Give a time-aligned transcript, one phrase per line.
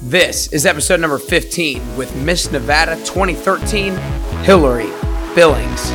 [0.00, 3.96] This is episode number 15 with Miss Nevada 2013,
[4.44, 4.92] Hillary
[5.34, 5.90] Billings.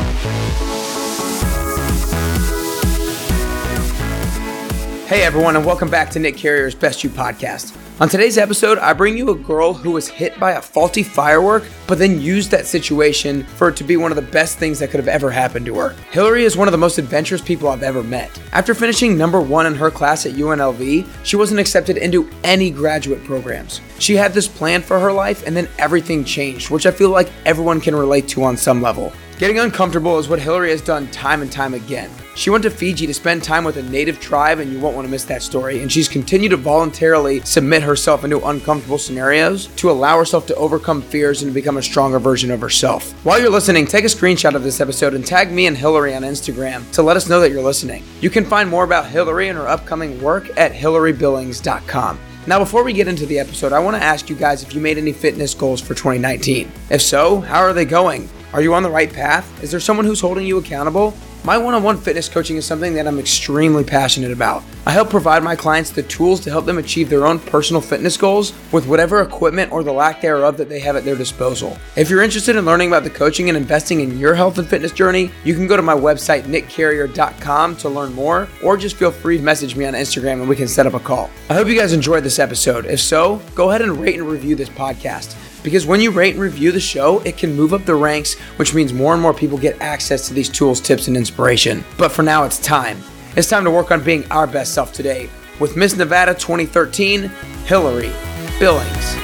[5.07, 7.73] Hey everyone, and welcome back to Nick Carrier's Best You podcast.
[8.03, 11.63] On today's episode, I bring you a girl who was hit by a faulty firework,
[11.87, 14.89] but then used that situation for it to be one of the best things that
[14.89, 15.95] could have ever happened to her.
[16.11, 18.29] Hillary is one of the most adventurous people I've ever met.
[18.51, 23.23] After finishing number one in her class at UNLV, she wasn't accepted into any graduate
[23.23, 23.79] programs.
[23.99, 27.31] She had this plan for her life, and then everything changed, which I feel like
[27.45, 29.13] everyone can relate to on some level.
[29.43, 32.09] Getting uncomfortable is what Hillary has done time and time again.
[32.33, 35.05] She went to Fiji to spend time with a native tribe, and you won't want
[35.05, 35.81] to miss that story.
[35.81, 41.01] And she's continued to voluntarily submit herself into uncomfortable scenarios to allow herself to overcome
[41.01, 43.11] fears and to become a stronger version of herself.
[43.25, 46.21] While you're listening, take a screenshot of this episode and tag me and Hillary on
[46.21, 48.05] Instagram to let us know that you're listening.
[48.21, 52.17] You can find more about Hillary and her upcoming work at HillaryBillings.com.
[52.47, 54.79] Now, before we get into the episode, I want to ask you guys if you
[54.79, 56.71] made any fitness goals for 2019.
[56.89, 58.29] If so, how are they going?
[58.53, 59.63] Are you on the right path?
[59.63, 61.15] Is there someone who's holding you accountable?
[61.43, 64.63] My one on one fitness coaching is something that I'm extremely passionate about.
[64.85, 68.15] I help provide my clients the tools to help them achieve their own personal fitness
[68.15, 71.77] goals with whatever equipment or the lack thereof that they have at their disposal.
[71.97, 74.91] If you're interested in learning about the coaching and investing in your health and fitness
[74.91, 79.37] journey, you can go to my website, nickcarrier.com, to learn more, or just feel free
[79.37, 81.29] to message me on Instagram and we can set up a call.
[81.49, 82.85] I hope you guys enjoyed this episode.
[82.85, 85.35] If so, go ahead and rate and review this podcast.
[85.63, 88.73] Because when you rate and review the show, it can move up the ranks, which
[88.73, 91.85] means more and more people get access to these tools, tips, and inspiration.
[91.97, 93.01] But for now, it's time.
[93.37, 95.29] It's time to work on being our best self today
[95.61, 97.31] with Miss Nevada 2013,
[97.65, 98.11] Hillary
[98.59, 99.15] Billings.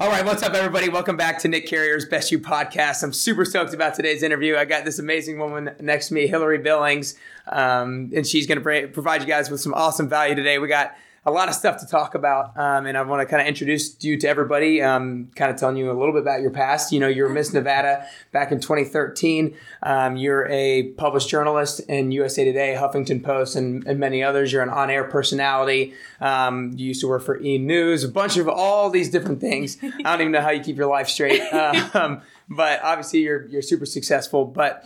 [0.00, 0.90] All right, what's up, everybody?
[0.90, 3.02] Welcome back to Nick Carrier's Best You podcast.
[3.02, 4.56] I'm super stoked about today's interview.
[4.56, 7.16] I got this amazing woman next to me, Hillary Billings,
[7.48, 10.58] um, and she's going to provide you guys with some awesome value today.
[10.58, 10.94] We got
[11.26, 14.02] a lot of stuff to talk about, um, and I want to kind of introduce
[14.02, 16.92] you to everybody, um, kind of telling you a little bit about your past.
[16.92, 19.54] You know, you're Miss Nevada back in 2013.
[19.82, 24.52] Um, you're a published journalist in USA Today, Huffington Post, and, and many others.
[24.52, 25.94] You're an on-air personality.
[26.20, 29.76] Um, you used to work for E News, a bunch of all these different things.
[29.82, 31.40] I don't even know how you keep your life straight,
[31.94, 34.44] um, but obviously you're you're super successful.
[34.44, 34.84] But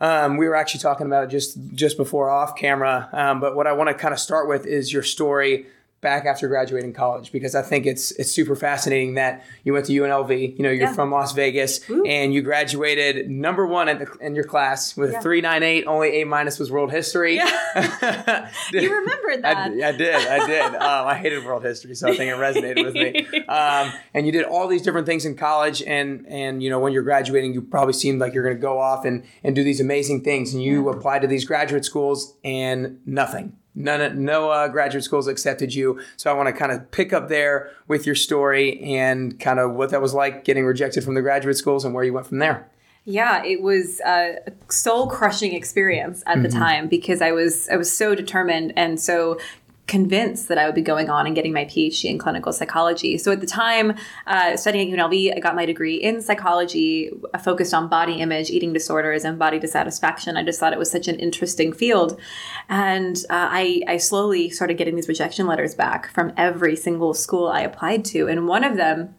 [0.00, 3.08] um, we were actually talking about it just just before off camera.
[3.12, 5.66] Um, but what I want to kind of start with is your story
[6.06, 9.92] back after graduating college because I think it's it's super fascinating that you went to
[9.92, 10.56] UNLV.
[10.56, 10.92] You know, you're yeah.
[10.92, 12.04] from Las Vegas Ooh.
[12.04, 15.20] and you graduated number one in, the, in your class with yeah.
[15.20, 15.84] 398.
[15.88, 17.34] Only A minus was world history.
[17.34, 18.50] Yeah.
[18.72, 19.56] you remembered that?
[19.56, 20.14] I, I did.
[20.14, 20.76] I did.
[20.86, 23.44] Um, I hated world history, so I think it resonated with me.
[23.48, 26.92] Um, and you did all these different things in college, and and you know when
[26.92, 29.80] you're graduating, you probably seemed like you're going to go off and and do these
[29.80, 35.04] amazing things, and you applied to these graduate schools and nothing none no uh, graduate
[35.04, 38.80] schools accepted you so i want to kind of pick up there with your story
[38.82, 42.02] and kind of what that was like getting rejected from the graduate schools and where
[42.02, 42.68] you went from there
[43.04, 44.38] yeah it was a
[44.68, 46.42] soul crushing experience at mm-hmm.
[46.42, 49.38] the time because i was i was so determined and so
[49.86, 53.18] convinced that I would be going on and getting my PhD in clinical psychology.
[53.18, 53.94] So at the time,
[54.26, 57.10] uh, studying at UNLV, I got my degree in psychology,
[57.42, 60.36] focused on body image, eating disorders, and body dissatisfaction.
[60.36, 62.20] I just thought it was such an interesting field.
[62.68, 67.48] And uh, I, I slowly started getting these rejection letters back from every single school
[67.48, 68.28] I applied to.
[68.28, 69.15] And one of them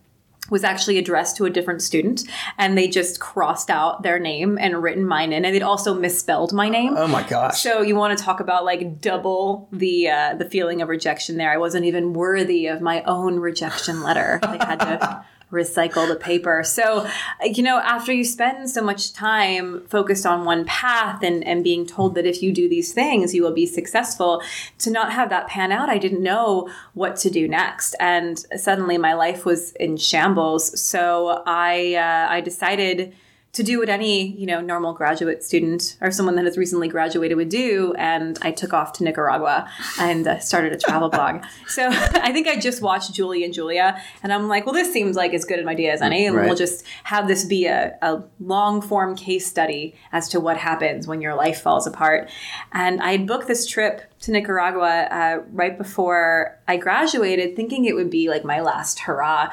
[0.50, 2.24] was actually addressed to a different student
[2.58, 6.54] and they just crossed out their name and written mine in and they'd also misspelled
[6.54, 6.96] my name.
[6.98, 7.62] Oh my gosh.
[7.62, 11.52] So you want to talk about like double the uh, the feeling of rejection there.
[11.52, 14.40] I wasn't even worthy of my own rejection letter.
[14.42, 16.64] They had to recycle the paper.
[16.64, 17.10] So,
[17.42, 21.86] you know, after you spend so much time focused on one path and, and being
[21.86, 24.42] told that if you do these things, you will be successful,
[24.80, 27.96] to not have that pan out, I didn't know what to do next.
[28.00, 30.80] And suddenly my life was in shambles.
[30.80, 33.14] So I, uh, I decided
[33.58, 37.36] to do what any you know normal graduate student or someone that has recently graduated
[37.36, 39.68] would do and i took off to nicaragua
[40.00, 41.44] and uh, started a travel blog.
[41.68, 45.16] So i think i just watched julie and julia and i'm like well this seems
[45.16, 46.46] like as good an idea as any and right.
[46.46, 51.08] we'll just have this be a, a long form case study as to what happens
[51.08, 52.30] when your life falls apart.
[52.74, 57.96] And i had booked this trip to nicaragua uh, right before i graduated thinking it
[57.96, 59.52] would be like my last hurrah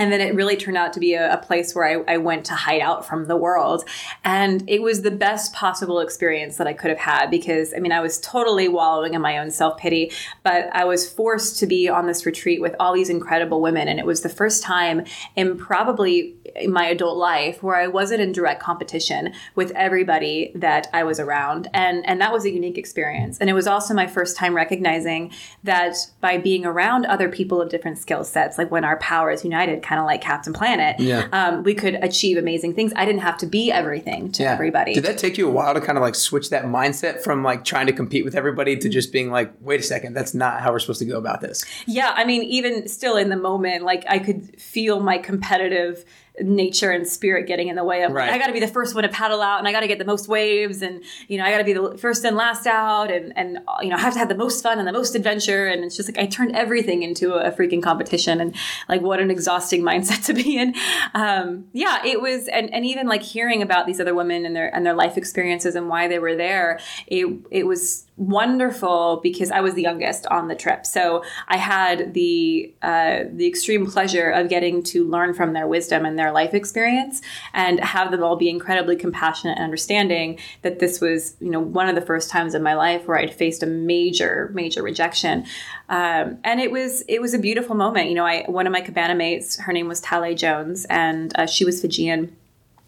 [0.00, 2.46] and then it really turned out to be a, a place where I, I, went
[2.46, 3.84] to hide out from the world.
[4.24, 7.92] And it was the best possible experience that I could have had because, I mean,
[7.92, 10.10] I was totally wallowing in my own self pity,
[10.42, 13.88] but I was forced to be on this retreat with all these incredible women.
[13.88, 15.04] And it was the first time
[15.36, 20.88] in probably in my adult life where I wasn't in direct competition with everybody that
[20.92, 21.68] I was around.
[21.72, 23.38] And, and that was a unique experience.
[23.38, 25.32] And it was also my first time recognizing
[25.64, 29.82] that by being around other people of different skill sets, like when our powers united,
[29.82, 31.28] kind of like Captain Planet, yeah.
[31.32, 32.92] um, we could achieve amazing things.
[32.96, 34.52] I didn't have to be everything to yeah.
[34.52, 34.94] everybody.
[34.94, 37.64] Did that take you a while to kind of like switch that mindset from like
[37.64, 40.72] trying to compete with everybody to just being like, wait a second, that's not how
[40.72, 41.64] we're supposed to go about this?
[41.86, 42.12] Yeah.
[42.14, 46.04] I mean, even still in the moment, like I could feel my competitive
[46.40, 48.30] nature and spirit getting in the way of right.
[48.30, 49.98] I got to be the first one to paddle out and I got to get
[49.98, 53.10] the most waves and you know I got to be the first and last out
[53.10, 55.66] and and you know I have to have the most fun and the most adventure
[55.66, 58.54] and it's just like I turned everything into a freaking competition and
[58.88, 60.74] like what an exhausting mindset to be in
[61.14, 64.74] um, yeah it was and, and even like hearing about these other women and their
[64.74, 69.62] and their life experiences and why they were there it it was wonderful because I
[69.62, 70.84] was the youngest on the trip.
[70.84, 76.04] So I had the uh, the extreme pleasure of getting to learn from their wisdom
[76.04, 77.22] and their life experience,
[77.54, 81.88] and have them all be incredibly compassionate and understanding that this was you know one
[81.88, 85.46] of the first times in my life where I'd faced a major major rejection,
[85.88, 88.10] um, and it was it was a beautiful moment.
[88.10, 91.46] You know, I one of my cabana mates, her name was Tale Jones, and uh,
[91.46, 92.36] she was Fijian.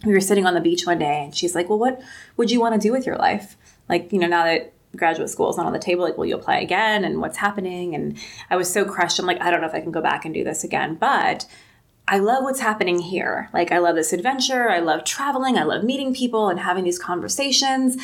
[0.05, 2.03] We were sitting on the beach one day, and she's like, "Well, what
[2.37, 3.57] would you want to do with your life?"
[3.89, 6.35] Like, you know, now that graduate school is not on the table like will you
[6.35, 8.19] apply again and what's happening and
[8.51, 10.35] i was so crushed i'm like i don't know if i can go back and
[10.35, 11.47] do this again but
[12.09, 15.83] i love what's happening here like i love this adventure i love traveling i love
[15.83, 17.97] meeting people and having these conversations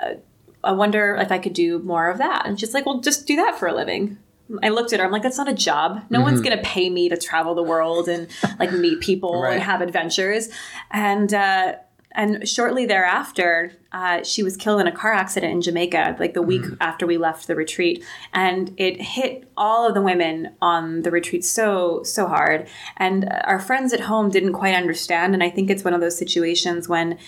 [0.00, 0.14] uh,
[0.62, 3.36] i wonder if i could do more of that and she's like well just do
[3.36, 4.16] that for a living
[4.62, 5.04] I looked at her.
[5.04, 6.02] I'm like, that's not a job.
[6.08, 6.22] No mm-hmm.
[6.22, 9.54] one's gonna pay me to travel the world and like meet people right.
[9.54, 10.48] and have adventures.
[10.90, 11.74] And uh,
[12.18, 16.42] and shortly thereafter, uh, she was killed in a car accident in Jamaica, like the
[16.42, 16.76] week mm.
[16.80, 18.04] after we left the retreat.
[18.34, 22.66] And it hit all of the women on the retreat so, so hard.
[22.96, 25.32] And our friends at home didn't quite understand.
[25.32, 27.18] And I think it's one of those situations when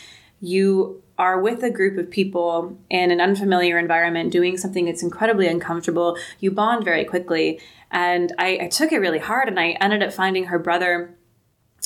[0.40, 5.46] you are with a group of people in an unfamiliar environment doing something that's incredibly
[5.46, 7.60] uncomfortable, you bond very quickly.
[7.92, 11.14] And I, I took it really hard, and I ended up finding her brother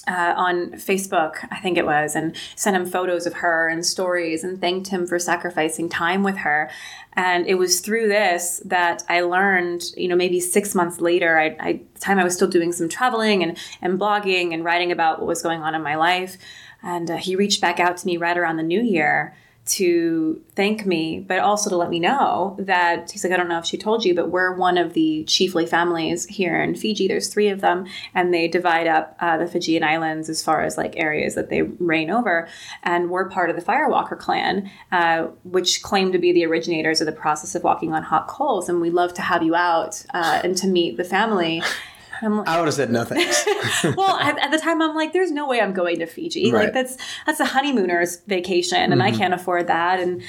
[0.06, 4.44] uh, on Facebook, I think it was, and sent him photos of her and stories
[4.44, 6.70] and thanked him for sacrificing time with her.
[7.14, 11.56] And it was through this that I learned, you know, maybe six months later, I,
[11.60, 15.28] I time I was still doing some traveling and, and blogging and writing about what
[15.28, 16.36] was going on in my life.
[16.82, 19.34] And uh, he reached back out to me right around the new year
[19.66, 23.58] to thank me, but also to let me know that he's like, I don't know
[23.58, 27.08] if she told you, but we're one of the chiefly families here in Fiji.
[27.08, 30.76] There's three of them, and they divide up uh, the Fijian islands as far as
[30.76, 32.46] like areas that they reign over.
[32.82, 37.06] And we're part of the Firewalker clan, uh, which claim to be the originators of
[37.06, 38.68] the process of walking on hot coals.
[38.68, 41.62] And we'd love to have you out uh, and to meet the family.
[42.22, 43.44] Like, I would have said no thanks.
[43.96, 46.52] well, at, at, the time, I'm like, there's no way I'm going to Fiji.
[46.52, 46.64] Right.
[46.64, 46.96] Like that's
[47.26, 49.02] that's a honeymooner's vacation, and mm-hmm.
[49.02, 50.00] I can't afford that.
[50.00, 50.22] And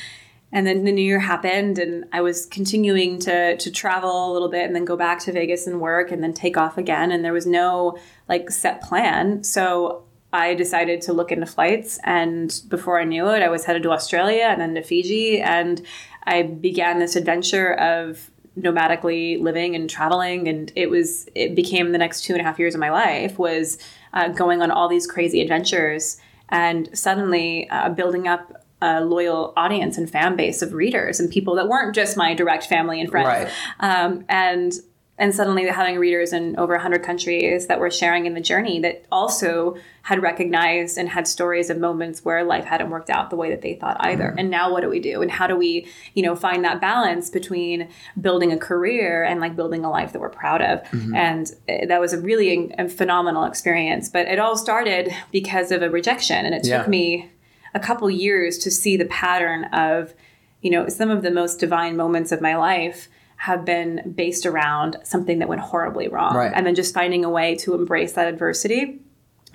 [0.51, 4.49] and then the new year happened, and I was continuing to to travel a little
[4.49, 7.11] bit, and then go back to Vegas and work, and then take off again.
[7.11, 7.97] And there was no
[8.27, 13.41] like set plan, so I decided to look into flights, and before I knew it,
[13.41, 15.81] I was headed to Australia and then to Fiji, and
[16.25, 21.98] I began this adventure of nomadically living and traveling and it was it became the
[21.98, 23.78] next two and a half years of my life was
[24.13, 26.18] uh, going on all these crazy adventures
[26.50, 31.56] and suddenly uh, building up a loyal audience and fan base of readers and people
[31.56, 33.52] that weren't just my direct family and friends right.
[33.80, 34.74] um, and
[35.18, 39.06] and suddenly having readers in over 100 countries that were sharing in the journey that
[39.12, 43.50] also had recognized and had stories of moments where life hadn't worked out the way
[43.50, 44.38] that they thought either mm-hmm.
[44.38, 47.31] and now what do we do and how do we you know find that balance
[47.31, 47.90] between
[48.21, 51.16] building a career and like building a life that we're proud of mm-hmm.
[51.16, 55.81] and eh, that was a really a phenomenal experience but it all started because of
[55.81, 56.88] a rejection and it took yeah.
[56.88, 57.31] me
[57.74, 60.14] a couple years to see the pattern of
[60.62, 63.07] you know some of the most divine moments of my life
[63.38, 66.52] have been based around something that went horribly wrong right.
[66.54, 69.00] and then just finding a way to embrace that adversity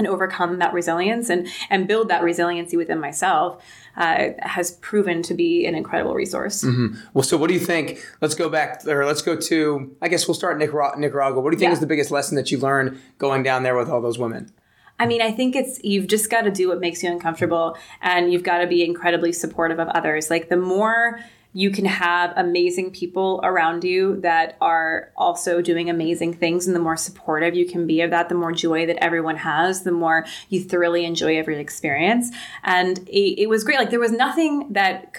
[0.00, 3.62] and overcome that resilience and and build that resiliency within myself
[3.98, 6.64] uh, has proven to be an incredible resource.
[6.64, 6.98] Mm-hmm.
[7.12, 8.02] Well, so what do you think?
[8.22, 10.98] Let's go back or let's go to I guess we'll start Nicaragua.
[10.98, 11.40] Nicaragua.
[11.40, 11.74] What do you think yeah.
[11.74, 14.50] is the biggest lesson that you learned going down there with all those women?
[14.98, 18.32] I mean, I think it's you've just got to do what makes you uncomfortable and
[18.32, 20.30] you've got to be incredibly supportive of others.
[20.30, 21.20] Like the more
[21.52, 26.66] you can have amazing people around you that are also doing amazing things.
[26.66, 29.82] And the more supportive you can be of that, the more joy that everyone has,
[29.82, 32.30] the more you thoroughly enjoy every experience.
[32.62, 33.78] And it, it was great.
[33.78, 35.16] Like there was nothing that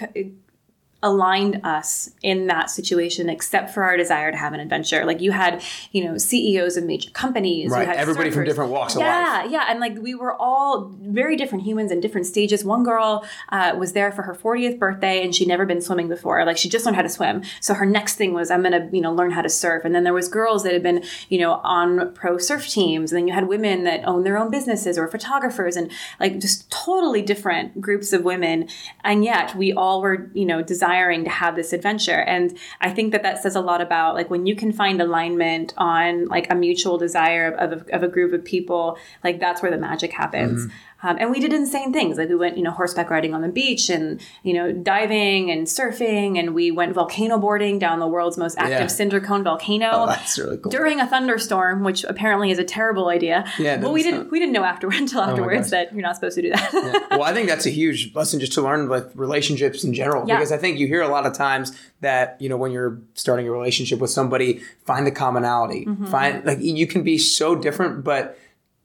[1.03, 5.03] aligned us in that situation except for our desire to have an adventure.
[5.03, 8.34] Like you had you know ceos of major companies right everybody surfers.
[8.34, 9.51] from different walks of yeah, life.
[9.51, 12.63] yeah and like we were all very different humans in different stages.
[12.63, 16.46] One girl uh, was there for her 40th birthday and she'd never been swimming before.
[16.46, 17.41] Like she just learned how to swim.
[17.62, 19.84] So her next thing was i'm gonna you know learn how to surf.
[19.84, 23.17] And then there was girls that had been you know on pro surf teams and
[23.17, 27.24] then you had women that own their own businesses or photographers and like just totally
[27.24, 28.70] different groups of women.
[29.03, 32.22] And yet we all were you know designed desiring to have this adventure.
[32.22, 35.74] And I think that that says a lot about like when you can find alignment
[35.78, 39.72] on like a mutual desire of, of, of a group of people, like that's where
[39.72, 40.66] the magic happens.
[40.66, 40.76] Mm-hmm.
[41.03, 42.17] Um, and we did insane things.
[42.17, 45.67] Like we went, you know, horseback riding on the beach and, you know, diving and
[45.67, 46.38] surfing.
[46.38, 48.88] And we went volcano boarding down the world's most active yeah.
[48.88, 49.89] cinder cone volcano.
[49.91, 50.72] Oh, that's really cool.
[50.72, 53.46] During a thunderstorm, which apparently is a terrible idea.
[53.58, 53.77] Yeah.
[53.77, 56.36] But we didn't, we didn't know after, until oh afterwards oh that you're not supposed
[56.36, 56.72] to do that.
[56.74, 57.17] yeah.
[57.17, 60.27] Well, I think that's a huge lesson just to learn with relationships in general.
[60.27, 60.38] Yeah.
[60.38, 63.48] Because I think you hear a lot of times that, you know, when you're starting
[63.48, 65.86] a relationship with somebody, find the commonality.
[65.86, 66.05] Mm-hmm.
[66.05, 68.38] Find, like, you can be so different, but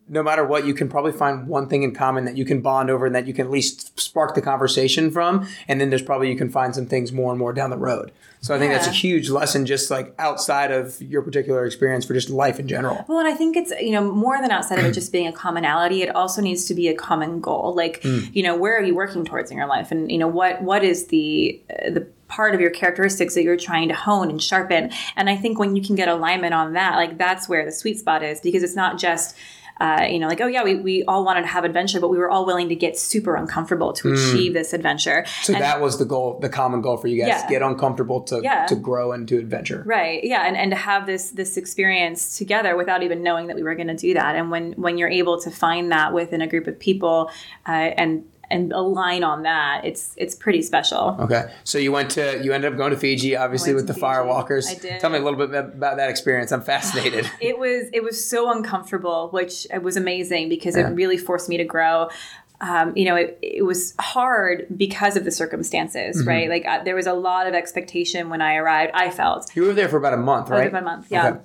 [0.09, 2.91] no matter what, you can probably find one thing in common that you can bond
[2.91, 5.49] over and that you can at least spark the conversation from.
[5.67, 8.13] And then there's probably you can find some things more and more down the road.
[8.41, 8.79] So I think yeah.
[8.79, 12.69] that's a huge lesson, just like outside of your particular experience for just life in
[12.69, 13.05] general.
[13.09, 15.33] Well, and I think it's you know more than outside of it just being a
[15.33, 16.03] commonality.
[16.03, 17.75] It also needs to be a common goal.
[17.75, 18.31] Like mm.
[18.33, 20.85] you know where are you working towards in your life, and you know what what
[20.85, 24.91] is the uh, the part of your characteristics that you're trying to hone and sharpen.
[25.17, 27.99] And I think when you can get alignment on that, like that's where the sweet
[27.99, 29.37] spot is because it's not just
[29.81, 32.19] uh, you know, like, oh yeah, we, we all wanted to have adventure, but we
[32.19, 34.15] were all willing to get super uncomfortable to mm.
[34.15, 35.25] achieve this adventure.
[35.43, 37.49] So and, that was the goal, the common goal for you guys: yeah.
[37.49, 38.67] get uncomfortable to yeah.
[38.67, 39.83] to grow into adventure.
[39.85, 40.25] Right.
[40.25, 43.75] Yeah, and and to have this this experience together without even knowing that we were
[43.75, 44.35] going to do that.
[44.37, 47.31] And when when you're able to find that within a group of people,
[47.67, 51.17] uh, and and align on that, it's it's pretty special.
[51.21, 54.07] Okay, so you went to you ended up going to Fiji, obviously with the Fiji.
[54.07, 54.69] Firewalkers.
[54.69, 55.01] I did.
[55.01, 56.53] Tell me a little bit about that experience.
[56.53, 57.31] I'm fascinated.
[57.41, 60.89] it was it was so uncomfortable, which was amazing because yeah.
[60.89, 62.09] it really forced me to grow.
[62.59, 66.29] Um, you know, it, it was hard because of the circumstances, mm-hmm.
[66.29, 66.49] right?
[66.49, 68.93] Like there was a lot of expectation when I arrived.
[68.95, 70.69] I felt you were there for about a month, right?
[70.69, 71.29] About a month, yeah.
[71.29, 71.41] Okay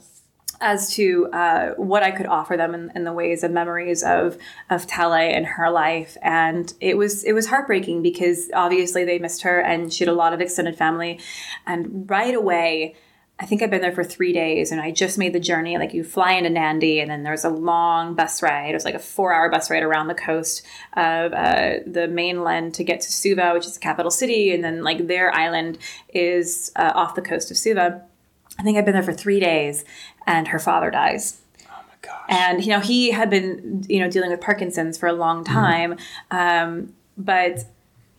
[0.61, 4.37] as to uh, what I could offer them in, in, the ways of memories of
[4.69, 9.41] of Tale and her life, and it was it was heartbreaking because obviously they missed
[9.41, 11.19] her, and she had a lot of extended family,
[11.65, 12.95] and right away.
[13.39, 15.79] I think I've been there for three days and I just made the journey.
[15.79, 18.69] Like you fly into Nadi and then there's a long bus ride.
[18.69, 20.63] It was like a four hour bus ride around the coast
[20.93, 24.53] of uh, the mainland to get to Suva, which is the capital city.
[24.53, 25.79] And then like their island
[26.13, 28.03] is uh, off the coast of Suva.
[28.59, 29.85] I think I've been there for three days
[30.27, 31.41] and her father dies.
[31.65, 32.25] Oh my gosh.
[32.29, 35.53] And, you know, he had been, you know, dealing with Parkinson's for a long mm-hmm.
[35.53, 35.97] time.
[36.31, 36.37] Mm-hmm.
[36.37, 37.65] Um, but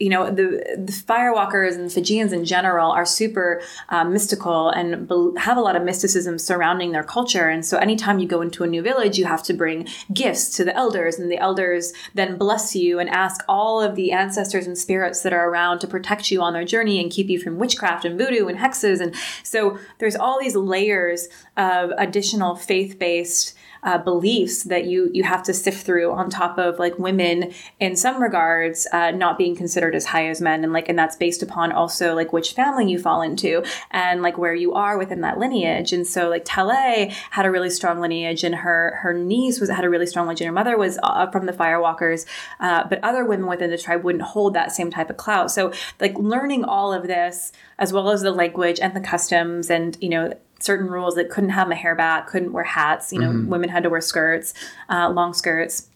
[0.03, 5.31] you know the the firewalkers and Fijians in general are super um, mystical and be-
[5.37, 7.49] have a lot of mysticism surrounding their culture.
[7.49, 10.65] And so anytime you go into a new village, you have to bring gifts to
[10.65, 14.77] the elders, and the elders then bless you and ask all of the ancestors and
[14.77, 18.05] spirits that are around to protect you on their journey and keep you from witchcraft
[18.05, 19.01] and voodoo and hexes.
[19.01, 25.25] And so there's all these layers of additional faith based uh, beliefs that you you
[25.25, 29.57] have to sift through on top of like women in some regards uh, not being
[29.57, 32.89] considered as high as men and like and that's based upon also like which family
[32.91, 35.93] you fall into and like where you are within that lineage.
[35.93, 39.85] And so like Tale had a really strong lineage and her her niece was had
[39.85, 42.25] a really strong lineage and her mother was uh, from the firewalkers
[42.61, 45.51] uh, but other women within the tribe wouldn't hold that same type of clout.
[45.51, 49.97] So like learning all of this as well as the language and the customs and
[50.01, 53.13] you know certain rules that couldn't have my hair back, couldn't wear hats.
[53.13, 53.49] You know, mm-hmm.
[53.49, 54.55] women had to wear skirts,
[54.89, 55.89] uh, long skirts,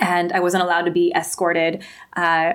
[0.00, 1.82] and I wasn't allowed to be escorted.
[2.14, 2.54] Uh,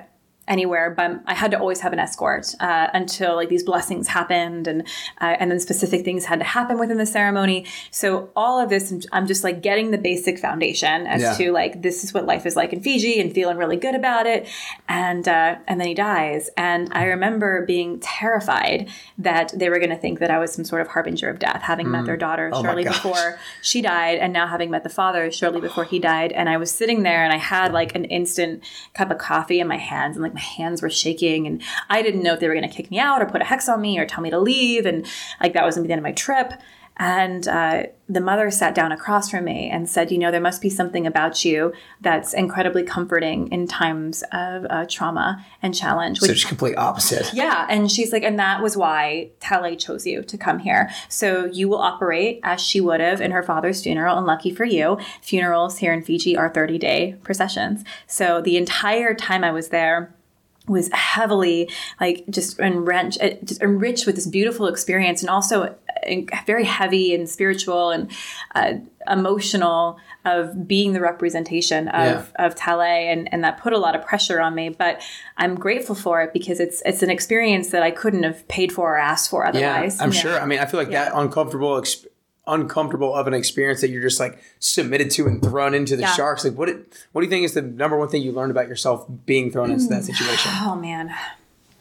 [0.52, 4.68] anywhere, but I had to always have an escort uh, until like these blessings happened,
[4.68, 4.82] and
[5.22, 7.66] uh, and then specific things had to happen within the ceremony.
[7.90, 11.34] So all of this, I'm just like getting the basic foundation as yeah.
[11.38, 14.28] to like this is what life is like in Fiji, and feeling really good about
[14.28, 14.48] it.
[14.90, 19.90] And uh, and then he dies, and I remember being terrified that they were going
[19.90, 21.92] to think that I was some sort of harbinger of death, having mm.
[21.92, 25.62] met their daughter oh shortly before she died, and now having met the father shortly
[25.62, 26.34] before he died.
[26.34, 29.68] And I was sitting there, and I had like an instant cup of coffee in
[29.70, 32.56] my hands, and like my hands were shaking and I didn't know if they were
[32.56, 34.40] going to kick me out or put a hex on me or tell me to
[34.40, 34.86] leave.
[34.86, 35.06] And
[35.42, 36.54] like that was going to be the end of my trip.
[36.98, 40.62] And uh, the mother sat down across from me and said, You know, there must
[40.62, 46.20] be something about you that's incredibly comforting in times of uh, trauma and challenge.
[46.20, 47.34] So it's complete opposite.
[47.42, 47.66] Yeah.
[47.70, 50.92] And she's like, And that was why Tale chose you to come here.
[51.10, 54.18] So you will operate as she would have in her father's funeral.
[54.18, 57.84] And lucky for you, funerals here in Fiji are 30 day processions.
[58.06, 60.14] So the entire time I was there,
[60.68, 66.16] was heavily like just enriched, just enriched with this beautiful experience and also uh,
[66.46, 68.12] very heavy and spiritual and
[68.54, 68.74] uh,
[69.08, 72.46] emotional of being the representation of, yeah.
[72.46, 75.02] of Tale and, and that put a lot of pressure on me but
[75.38, 78.94] I'm grateful for it because it's it's an experience that I couldn't have paid for
[78.94, 79.98] or asked for otherwise.
[79.98, 80.20] Yeah, I'm yeah.
[80.20, 80.40] sure.
[80.40, 81.06] I mean I feel like yeah.
[81.06, 82.11] that uncomfortable experience
[82.48, 86.14] uncomfortable of an experience that you're just like submitted to and thrown into the yeah.
[86.14, 86.44] sharks?
[86.44, 88.68] Like what it, what do you think is the number one thing you learned about
[88.68, 90.52] yourself being thrown into that situation?
[90.56, 91.14] Oh man.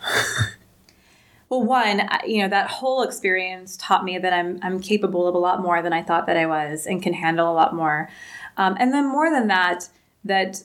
[1.48, 5.38] Well one you know that whole experience taught me that i'm i'm capable of a
[5.38, 8.08] lot more than i thought that i was and can handle a lot more.
[8.56, 9.88] Um, and then more than that
[10.24, 10.62] that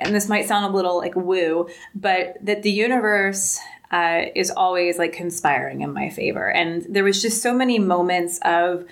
[0.00, 3.60] and this might sound a little like woo but that the universe
[3.94, 6.50] uh, is always like conspiring in my favor.
[6.50, 8.84] And there was just so many moments of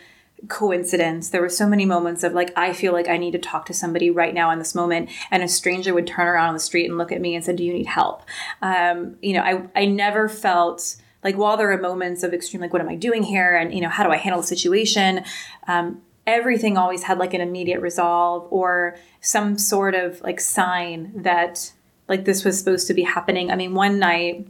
[0.48, 1.28] coincidence.
[1.28, 3.74] There were so many moments of like, I feel like I need to talk to
[3.74, 5.10] somebody right now in this moment.
[5.30, 7.56] And a stranger would turn around on the street and look at me and said,
[7.56, 8.22] Do you need help?
[8.60, 12.72] Um, you know, I, I never felt like while there are moments of extreme, like,
[12.72, 13.54] what am I doing here?
[13.54, 15.24] And, you know, how do I handle the situation?
[15.68, 21.72] Um, everything always had like an immediate resolve or some sort of like sign that
[22.08, 23.50] like this was supposed to be happening.
[23.50, 24.46] I mean, one night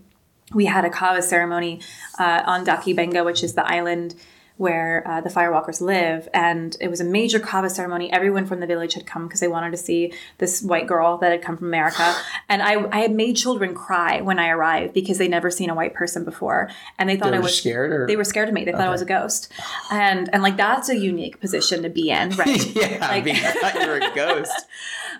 [0.52, 1.80] we had a kava ceremony
[2.18, 4.14] uh, on Daki Benga, which is the island
[4.62, 6.28] where uh, the firewalkers live.
[6.32, 8.12] And it was a major kava ceremony.
[8.12, 11.32] Everyone from the village had come because they wanted to see this white girl that
[11.32, 12.14] had come from America.
[12.48, 15.74] And I, I had made children cry when I arrived because they'd never seen a
[15.74, 16.68] white person before.
[16.98, 18.06] And they thought they I was scared or?
[18.06, 18.64] They were scared of me.
[18.64, 19.50] They thought I was a ghost.
[19.90, 22.66] And and like that's a unique position to be in, right?
[22.76, 24.66] yeah, like, I mean, I thought you were a ghost.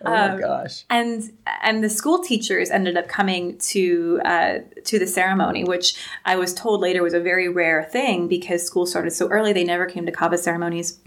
[0.05, 0.85] Oh my um, gosh!
[0.91, 1.33] And
[1.63, 5.95] and the school teachers ended up coming to uh, to the ceremony, which
[6.25, 9.53] I was told later was a very rare thing because school started so early.
[9.53, 10.99] They never came to kava ceremonies,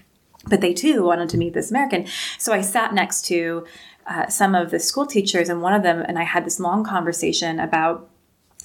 [0.48, 2.08] but they too wanted to meet this American.
[2.38, 3.66] So I sat next to
[4.08, 6.84] uh, some of the school teachers, and one of them and I had this long
[6.84, 8.10] conversation about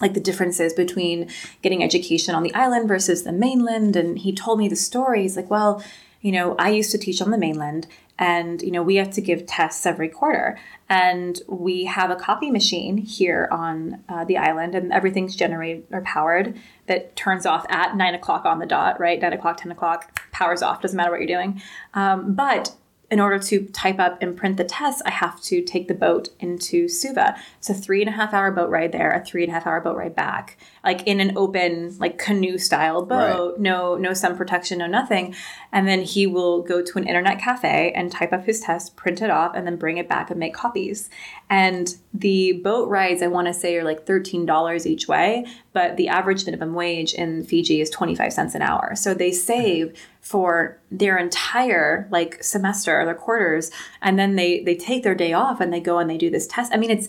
[0.01, 1.29] like the differences between
[1.63, 3.97] getting education on the island versus the mainland.
[3.97, 5.83] And he told me the stories like, well,
[6.21, 7.87] you know, I used to teach on the mainland
[8.21, 10.57] and you know we have to give tests every quarter.
[10.89, 16.03] And we have a copy machine here on uh, the island and everything's generated or
[16.03, 19.21] powered that turns off at 9 o'clock on the dot right?
[19.21, 21.63] 9 o'clock 10 o'clock powers off doesn't matter what you're doing.
[21.95, 22.75] Um, but
[23.11, 26.29] in order to type up and print the tests, I have to take the boat
[26.39, 27.37] into Suva.
[27.59, 29.67] It's a three and a half hour boat ride there, a three and a half
[29.67, 33.61] hour boat ride back, like in an open, like canoe style boat, right.
[33.61, 35.35] no no sun protection, no nothing.
[35.73, 39.23] And then he will go to an internet cafe and type up his test, print
[39.23, 41.11] it off, and then bring it back and make copies.
[41.49, 45.97] And the boat rides, I want to say, are like thirteen dollars each way, but
[45.97, 48.95] the average minimum wage in Fiji is twenty five cents an hour.
[48.95, 49.37] So they mm-hmm.
[49.37, 55.15] save for their entire like semester or their quarters and then they they take their
[55.15, 57.09] day off and they go and they do this test i mean it's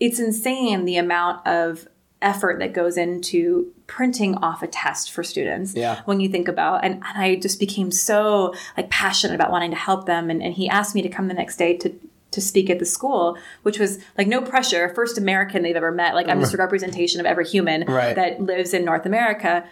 [0.00, 1.88] it's insane the amount of
[2.20, 6.02] effort that goes into printing off a test for students yeah.
[6.04, 9.76] when you think about and, and i just became so like passionate about wanting to
[9.76, 11.98] help them and, and he asked me to come the next day to
[12.30, 16.14] to speak at the school, which was like no pressure, first American they've ever met.
[16.14, 18.14] Like I'm just a representation of every human right.
[18.16, 19.66] that lives in North America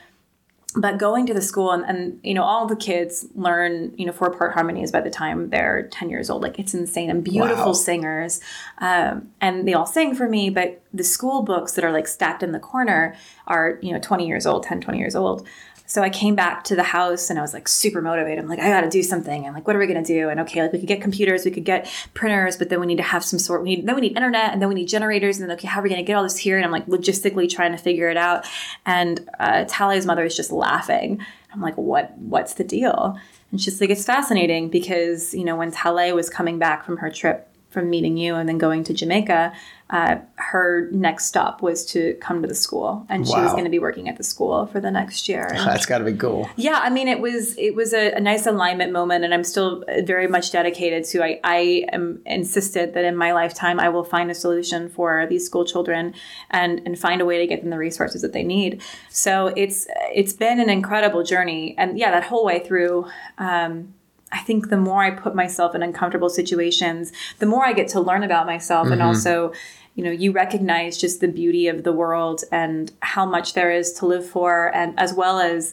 [0.77, 4.13] but going to the school and, and you know all the kids learn you know
[4.13, 6.43] four part harmonies by the time they're 10 years old.
[6.43, 7.11] Like it's insane.
[7.11, 7.73] And beautiful wow.
[7.73, 8.41] singers
[8.79, 12.43] um, and they all sing for me but the school books that are like stacked
[12.43, 15.47] in the corner are you know 20 years old 10 20 years old
[15.87, 18.41] so I came back to the house and I was like super motivated.
[18.41, 19.47] I'm like, I got to do something.
[19.47, 20.29] And like, what are we going to do?
[20.29, 22.97] And okay, like we could get computers, we could get printers, but then we need
[22.97, 23.63] to have some sort.
[23.63, 25.81] We need then we need internet, and then we need generators, and then okay, how
[25.81, 26.57] are we going to get all this here?
[26.57, 28.47] And I'm like logistically trying to figure it out.
[28.85, 31.25] And uh, Tale's mother is just laughing.
[31.53, 32.17] I'm like, what?
[32.19, 33.19] What's the deal?
[33.51, 37.11] And she's like, it's fascinating because you know when Tale was coming back from her
[37.11, 39.53] trip from meeting you and then going to Jamaica,
[39.89, 43.35] uh, her next stop was to come to the school, and wow.
[43.35, 45.47] she was going to be working at the school for the next year.
[45.57, 46.51] And That's got to be cool.
[46.57, 49.85] Yeah, I mean, it was it was a, a, nice alignment moment, and I'm still
[50.03, 51.23] very much dedicated to.
[51.23, 55.47] I I am insisted that in my lifetime I will find a solution for these
[55.47, 56.15] school children,
[56.51, 58.83] and and find a way to get them the resources that they need.
[59.09, 63.07] So it's it's been an incredible journey, and yeah, that whole way through.
[63.39, 63.95] Um,
[64.33, 68.01] I think the more I put myself in uncomfortable situations, the more I get to
[68.01, 68.95] learn about myself mm-hmm.
[68.95, 69.53] and also
[69.95, 73.93] you know you recognize just the beauty of the world and how much there is
[73.95, 75.73] to live for and as well as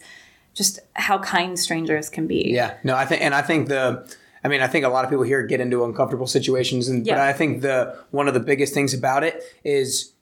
[0.54, 2.52] just how kind strangers can be.
[2.52, 4.08] Yeah, no, I think, and I think the,
[4.44, 7.16] I mean, I think a lot of people here get into uncomfortable situations, and Yeah.
[7.16, 10.13] but I think the one of the biggest things about it is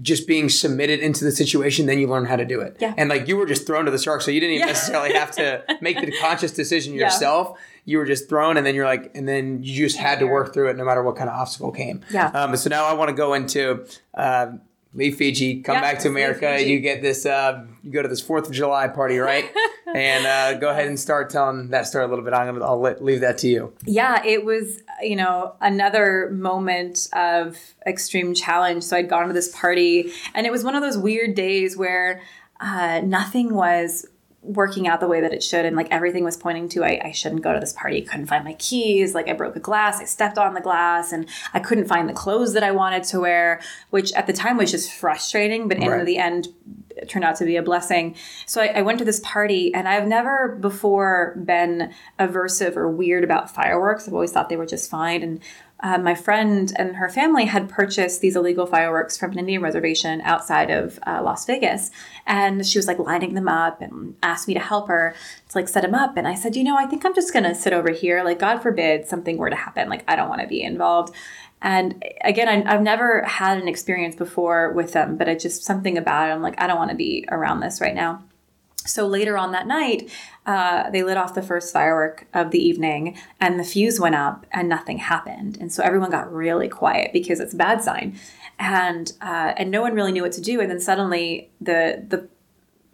[0.00, 1.86] just being submitted into the situation.
[1.86, 2.76] Then you learn how to do it.
[2.80, 2.94] Yeah.
[2.96, 4.72] and like you were just thrown to the shark, so you didn't even Yeah.
[4.74, 7.04] necessarily have to make the conscious decision Yeah.
[7.06, 7.58] yourself.
[7.84, 10.52] You were just thrown, and then you're like, and then you just had to work
[10.52, 12.02] through it, no matter what kind of obstacle came.
[12.10, 12.28] Yeah.
[12.28, 13.86] Um, so now I want to go into.
[14.14, 14.52] Uh,
[14.94, 16.62] Leave Fiji, come Yeah, back to America.
[16.64, 17.26] You get this.
[17.26, 19.44] Uh, you go to this Fourth of July party, right?
[19.94, 22.32] and uh, go ahead and start telling that story a little bit.
[22.32, 23.72] I'm gonna, I'll let, leave that to you.
[23.84, 28.82] yeah, it was, you know, another moment of extreme challenge.
[28.82, 32.22] So I'd gone to this party, and it was one of those weird days where
[32.60, 34.06] uh, nothing was
[34.40, 35.64] working out the way that it should.
[35.64, 38.00] And like everything was pointing to, I, I shouldn't go to this party.
[38.02, 39.14] Couldn't find my keys.
[39.14, 40.00] Like I broke a glass.
[40.00, 43.20] I stepped on the glass, and I couldn't find the clothes that I wanted to
[43.20, 45.68] wear, which at the time was just frustrating.
[45.68, 46.48] But in the end,
[46.96, 48.16] it turned out to be a blessing.
[48.46, 53.24] So I, I went to this party, and I've never before been aversive or weird
[53.24, 54.06] about fireworks.
[54.06, 55.22] I've always thought they were just fine.
[55.22, 55.40] And
[55.80, 60.20] uh, my friend and her family had purchased these illegal fireworks from an Indian reservation
[60.22, 61.90] outside of uh, Las Vegas,
[62.26, 65.14] and she was like lining them up and asked me to help her
[65.48, 66.16] to like set them up.
[66.16, 68.24] And I said, you know, I think I'm just gonna sit over here.
[68.24, 69.88] Like, God forbid something were to happen.
[69.88, 71.14] Like, I don't want to be involved.
[71.60, 75.98] And again, I, I've never had an experience before with them, but it's just something
[75.98, 76.32] about it.
[76.32, 78.22] I'm like, I don't want to be around this right now.
[78.88, 80.10] So later on that night,
[80.46, 84.46] uh, they lit off the first firework of the evening, and the fuse went up,
[84.50, 85.58] and nothing happened.
[85.60, 88.18] And so everyone got really quiet because it's a bad sign,
[88.58, 90.60] and uh, and no one really knew what to do.
[90.60, 92.28] And then suddenly the the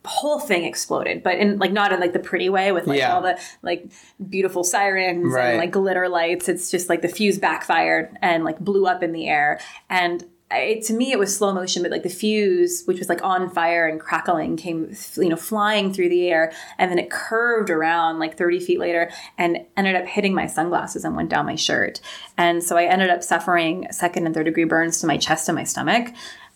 [0.06, 3.14] whole thing exploded, but in like not in like the pretty way with like Yeah.
[3.14, 3.86] all the like
[4.28, 5.50] beautiful sirens Right.
[5.52, 6.46] and like glitter lights.
[6.46, 9.58] It's just like the fuse backfired and like blew up in the air.
[9.88, 13.22] And it, to me, it was slow motion, but like the fuse, which was like
[13.24, 17.70] on fire and crackling, came you know flying through the air, and then it curved
[17.70, 21.56] around like 30 feet later and ended up hitting my sunglasses and went down my
[21.56, 22.00] shirt.
[22.36, 25.56] And so I ended up suffering second and third degree burns to my chest and
[25.56, 26.08] my stomach.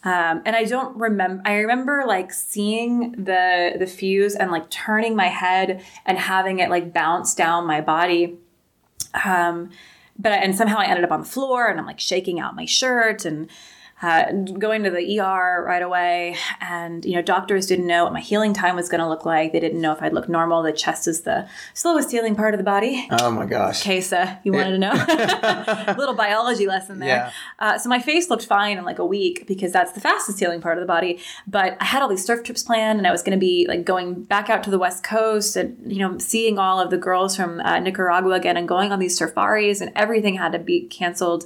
[0.05, 1.43] Um, and I don't remember.
[1.45, 6.71] I remember like seeing the the fuse and like turning my head and having it
[6.71, 8.39] like bounce down my body.
[9.25, 9.71] Um,
[10.19, 12.65] but and somehow I ended up on the floor and I'm like shaking out my
[12.65, 13.49] shirt and
[14.01, 16.37] uh, going to the ER right away.
[16.61, 19.53] And you know, doctors didn't know what my healing time was going to look like.
[19.53, 20.63] They didn't know if I'd look normal.
[20.63, 23.09] The chest is the slowest healing part of the body.
[23.11, 23.85] Oh my gosh.
[23.85, 27.09] In case uh, you wanted to know, a little biology lesson there.
[27.09, 27.33] Yeah.
[27.59, 30.61] Uh, so my face looked fine in like a week because that's the fastest healing
[30.61, 31.21] part of the body.
[31.47, 33.85] But I had all these surf trips planned, and I was going to be like
[33.85, 37.37] going back out to the west coast and you know seeing all of the girls
[37.37, 41.45] from uh, Nicaragua again and going on these safaris, and everything had to be canceled.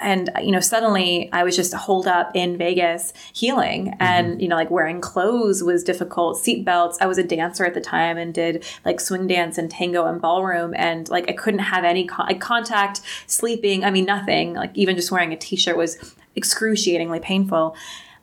[0.00, 4.56] And you know, suddenly I was just holed up in Vegas healing, and you know,
[4.56, 6.36] like wearing clothes was difficult.
[6.36, 6.98] Seat belts.
[7.00, 10.20] I was a dancer at the time and did like swing dance and tango and
[10.20, 13.84] ballroom, and like I couldn't have any con- like, contact, sleeping.
[13.84, 14.54] I mean, nothing.
[14.54, 17.76] Like even just wearing a t-shirt was excruciatingly painful.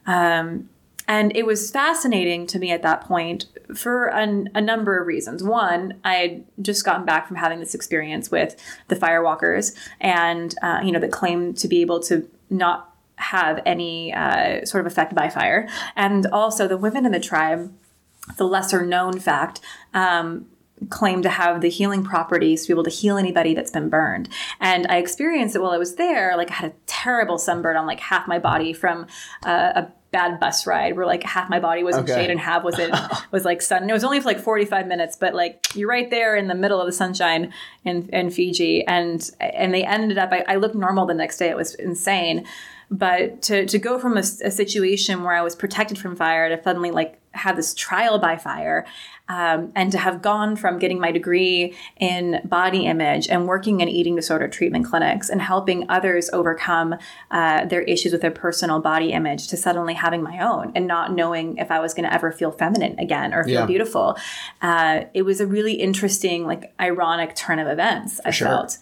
[0.05, 0.69] Um,
[1.07, 5.43] and it was fascinating to me at that point for an, a number of reasons.
[5.43, 8.55] One, I had just gotten back from having this experience with
[8.87, 14.13] the firewalkers, and uh, you know, that claim to be able to not have any
[14.13, 17.73] uh, sort of effect by fire, and also the women in the tribe.
[18.37, 19.61] The lesser known fact
[19.95, 20.45] um,
[20.89, 24.29] claim to have the healing properties to be able to heal anybody that's been burned.
[24.59, 26.35] And I experienced it while I was there.
[26.37, 29.07] Like I had a terrible sunburn on like half my body from
[29.43, 32.63] uh, a bad bus ride where like half my body was in shade and half
[32.63, 32.91] was in
[33.31, 33.81] was like sun.
[33.81, 36.55] And it was only for like 45 minutes, but like you're right there in the
[36.55, 37.53] middle of the sunshine
[37.85, 38.85] in, in Fiji.
[38.85, 41.49] And and they ended up I, I looked normal the next day.
[41.49, 42.45] It was insane.
[42.93, 46.91] But to, to go from a situation where I was protected from fire to suddenly
[46.91, 48.85] like have this trial by fire,
[49.29, 53.87] um, and to have gone from getting my degree in body image and working in
[53.87, 56.95] eating disorder treatment clinics and helping others overcome
[57.31, 61.13] uh, their issues with their personal body image to suddenly having my own and not
[61.13, 63.65] knowing if I was going to ever feel feminine again or feel Yeah.
[63.65, 64.17] beautiful,
[64.61, 68.19] uh, it was a really interesting, like ironic turn of events.
[68.25, 68.47] I sure.
[68.47, 68.77] felt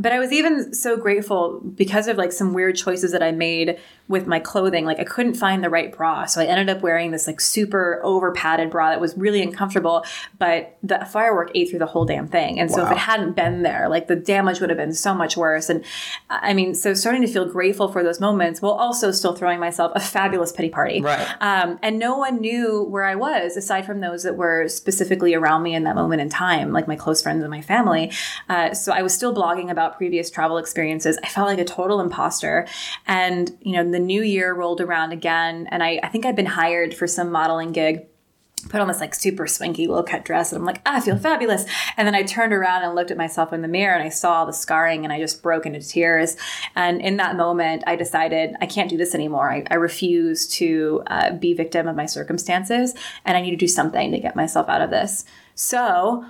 [0.00, 3.78] but I was even so grateful because of like some weird choices that I made
[4.08, 4.84] with my clothing.
[4.84, 8.00] Like I couldn't find the right bra, so I ended up wearing this like super
[8.02, 10.04] over padded bra that was really uncomfortable.
[10.38, 13.62] But the firework ate through the whole damn thing, and so if it hadn't been
[13.62, 15.68] there, like the damage would have been so much worse.
[15.68, 15.84] And
[16.30, 19.92] I mean, so starting to feel grateful for those moments while also still throwing myself
[19.94, 21.00] a fabulous pity party.
[21.00, 21.28] Right.
[21.40, 25.62] Um, and no one knew where I was aside from those that were specifically around
[25.62, 28.12] me in that moment in time, like my close friends and my family.
[28.48, 31.18] Uh, so I was still blogging about previous travel experiences.
[31.22, 32.66] I felt like a total imposter.
[33.06, 36.46] And, you know, the new year rolled around again, and I, I think I'd been
[36.46, 38.06] hired for some modeling gig
[38.68, 41.16] put on this like super swanky low cut dress and I'm like, ah, I feel
[41.16, 41.64] fabulous.
[41.96, 44.40] And then I turned around and looked at myself in the mirror and I saw
[44.40, 46.36] all the scarring and I just broke into tears.
[46.74, 49.50] And in that moment, I decided I can't do this anymore.
[49.50, 53.68] I, I refuse to uh, be victim of my circumstances and I need to do
[53.68, 55.24] something to get myself out of this.
[55.54, 56.24] So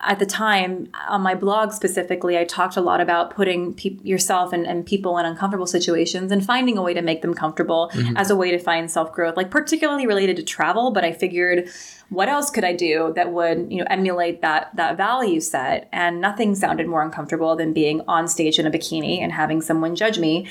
[0.00, 4.52] at the time on my blog specifically i talked a lot about putting pe- yourself
[4.52, 8.16] and, and, people in uncomfortable situations and finding a way to make them comfortable mm-hmm.
[8.16, 11.68] as a way to find self-growth like particularly related to travel but i figured
[12.10, 16.20] what else could i do that would you know emulate that that value set and
[16.20, 20.18] nothing sounded more uncomfortable than being on stage in a bikini and having someone judge
[20.18, 20.48] me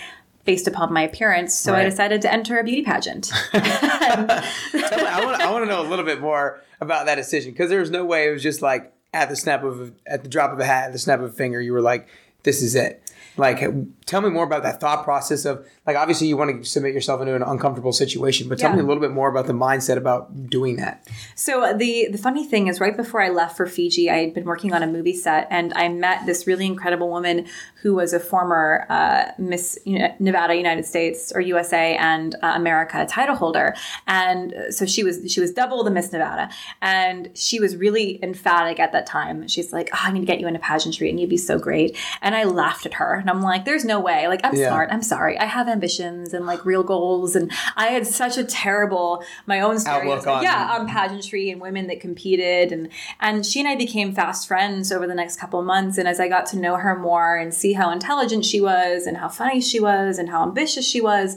[0.48, 1.54] based upon my appearance.
[1.54, 1.82] So right.
[1.82, 3.32] I decided to enter a beauty pageant.
[3.54, 7.70] me, I want I want to know a little bit more about that decision because
[7.70, 10.52] there was no way it was just like at the snap of at the drop
[10.52, 12.08] of a hat, at the snap of a finger, you were like,
[12.44, 13.02] "This is it."
[13.38, 13.62] Like,
[14.06, 17.22] tell me more about that thought process of like, obviously, you want to submit yourself
[17.22, 18.78] into an uncomfortable situation, but tell yeah.
[18.78, 21.08] me a little bit more about the mindset about doing that.
[21.36, 24.34] So uh, the the funny thing is, right before I left for Fiji, I had
[24.34, 27.46] been working on a movie set, and I met this really incredible woman
[27.82, 33.36] who was a former uh, Miss Nevada, United States or USA and uh, America title
[33.36, 33.76] holder,
[34.08, 36.50] and so she was she was double the Miss Nevada,
[36.82, 39.48] and she was really emphatic at that time.
[39.48, 41.96] She's like, oh, "I need to get you into pageantry, and you'd be so great,"
[42.22, 44.30] and I laughed at her and I'm like, there's no way.
[44.30, 44.70] Like, I'm yeah.
[44.70, 44.90] smart.
[44.90, 45.38] I'm sorry.
[45.38, 47.36] I have ambitions and like real goals.
[47.36, 50.08] And I had such a terrible, my own story.
[50.26, 52.72] on, yeah, on pageantry and women that competed.
[52.72, 55.98] And, and she and I became fast friends over the next couple months.
[55.98, 59.18] And as I got to know her more and see how intelligent she was and
[59.18, 61.36] how funny she was and how ambitious she was,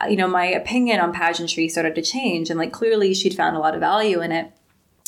[0.00, 2.48] uh, you know, my opinion on pageantry started to change.
[2.48, 4.52] And like, clearly she'd found a lot of value in it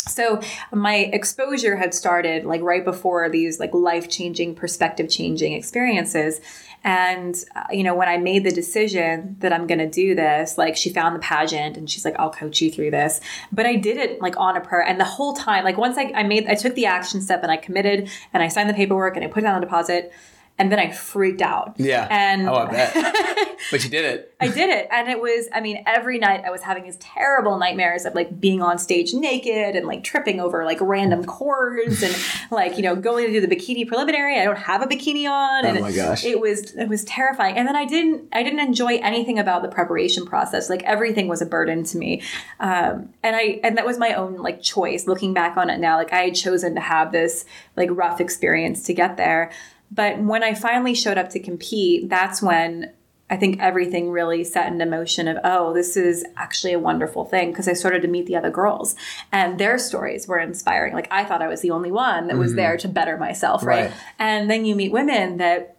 [0.06, 0.40] so
[0.72, 6.40] my exposure had started like right before these like life-changing perspective changing experiences.
[6.84, 10.56] And uh, you know when i made the decision that i'm going to do this
[10.56, 13.20] like she found the pageant and she's like i'll coach you through this.
[13.50, 14.82] But i did it like on a prayer.
[14.82, 17.50] And the whole time like once i, I made i took the action step and
[17.50, 20.12] i committed and i signed the paperwork and i put down the deposit
[20.59, 21.75] and then I freaked out.
[21.77, 22.09] Yeah.
[22.11, 22.94] And oh, I bet.
[23.71, 24.35] but you did it.
[24.40, 24.88] I did it.
[24.90, 28.40] And it was, I mean, every night I was having these terrible nightmares of like
[28.40, 32.16] being on stage naked and like tripping over like random cords and
[32.51, 34.40] like, you know, going to do the bikini preliminary.
[34.40, 35.64] I don't have a bikini on.
[35.64, 36.25] And oh my gosh.
[36.25, 37.57] It, it was it was terrifying.
[37.57, 40.68] And then I didn't I didn't enjoy anything about the preparation process.
[40.68, 42.23] Like everything was a burden to me.
[42.59, 45.07] Um, and I and that was my own like choice.
[45.07, 47.44] Looking back on it now, like I had chosen to have this
[47.77, 49.53] like rough experience to get there.
[49.90, 52.92] But when I finally showed up to compete, that's when
[53.31, 57.51] I think everything really set into motion of, oh, this is actually a wonderful thing
[57.51, 58.96] because I started to meet the other girls
[59.33, 60.94] and their stories were inspiring.
[60.94, 62.57] Like I thought I was the only one that was mm-hmm.
[62.57, 63.90] there to better myself, right?
[63.90, 64.01] right?
[64.18, 65.77] And then you meet women that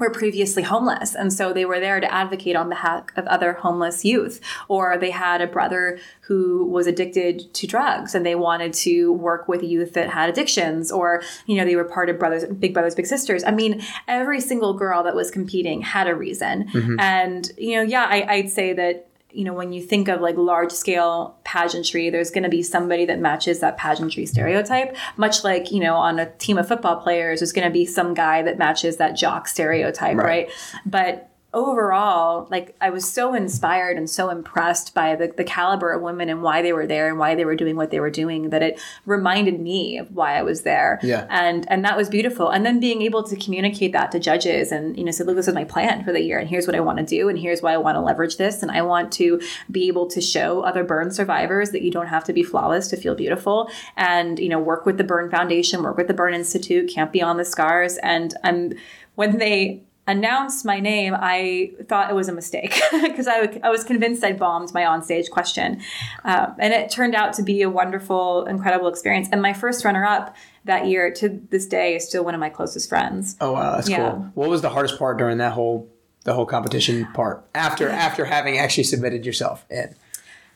[0.00, 1.14] were previously homeless.
[1.14, 4.40] And so they were there to advocate on behalf of other homeless youth.
[4.68, 9.46] Or they had a brother who was addicted to drugs and they wanted to work
[9.46, 10.90] with youth that had addictions.
[10.90, 13.44] Or, you know, they were part of Brothers, Big Brothers, Big Sisters.
[13.44, 16.68] I mean, every single girl that was competing had a reason.
[16.68, 16.98] Mm-hmm.
[16.98, 20.36] And, you know, yeah, I, I'd say that you know, when you think of like
[20.36, 24.96] large scale pageantry, there's going to be somebody that matches that pageantry stereotype.
[25.16, 28.14] Much like, you know, on a team of football players, there's going to be some
[28.14, 30.24] guy that matches that jock stereotype, right?
[30.24, 30.50] right?
[30.84, 36.00] But overall, like I was so inspired and so impressed by the, the caliber of
[36.00, 38.50] women and why they were there and why they were doing what they were doing
[38.50, 41.00] that it reminded me of why I was there.
[41.02, 41.26] Yeah.
[41.28, 42.50] And and that was beautiful.
[42.50, 45.48] And then being able to communicate that to judges and, you know, say, look, this
[45.48, 47.62] is my plan for the year and here's what I want to do and here's
[47.62, 48.62] why I want to leverage this.
[48.62, 52.24] And I want to be able to show other burn survivors that you don't have
[52.24, 53.70] to be flawless to feel beautiful.
[53.96, 57.40] And, you know, work with the Burn Foundation, work with the Burn Institute, Camp Beyond
[57.40, 57.96] the Scars.
[57.98, 58.74] And I'm
[59.16, 63.70] when they announced my name, I thought it was a mistake because I, w- I
[63.70, 65.80] was convinced I'd bombed my onstage question.
[66.24, 69.28] Uh, and it turned out to be a wonderful, incredible experience.
[69.30, 72.50] And my first runner up that year to this day is still one of my
[72.50, 73.36] closest friends.
[73.40, 73.76] Oh, wow.
[73.76, 74.10] That's yeah.
[74.10, 74.30] cool.
[74.34, 75.88] What was the hardest part during that whole
[76.24, 79.94] the whole competition part after after having actually submitted yourself in?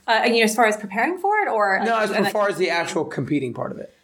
[0.07, 2.59] Uh, you know, as far as preparing for it, or no, as, as far as
[2.59, 3.95] the actual competing part of it.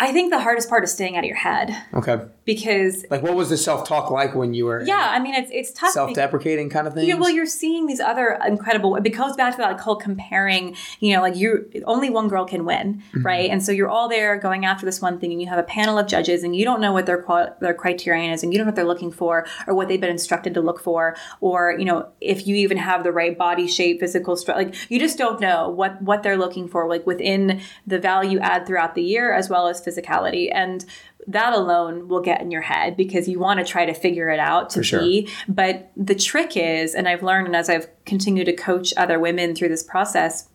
[0.00, 1.76] I think the hardest part is staying out of your head.
[1.92, 2.20] Okay.
[2.44, 4.82] Because like, what was the self talk like when you were?
[4.82, 5.90] Yeah, I mean, it's it's tough.
[5.90, 7.06] Self deprecating kind of thing.
[7.06, 8.96] Yeah, well, you're seeing these other incredible.
[8.96, 10.76] It goes back to that like whole comparing.
[11.00, 13.26] You know, like you only one girl can win, mm-hmm.
[13.26, 13.50] right?
[13.50, 15.98] And so you're all there going after this one thing, and you have a panel
[15.98, 17.26] of judges, and you don't know what their
[17.60, 20.08] their criterion is, and you don't know what they're looking for, or what they've been
[20.08, 24.00] instructed to look for, or you know, if you even have the right body shape,
[24.00, 24.64] physical structure.
[24.64, 28.66] Like you just don't know what what they're looking for, like within the value add
[28.66, 30.84] throughout the year, as well as physicality and
[31.26, 34.40] that alone will get in your head because you want to try to figure it
[34.40, 35.28] out to be.
[35.46, 39.54] But the trick is, and I've learned, and as I've continued to coach other women
[39.54, 40.48] through this process,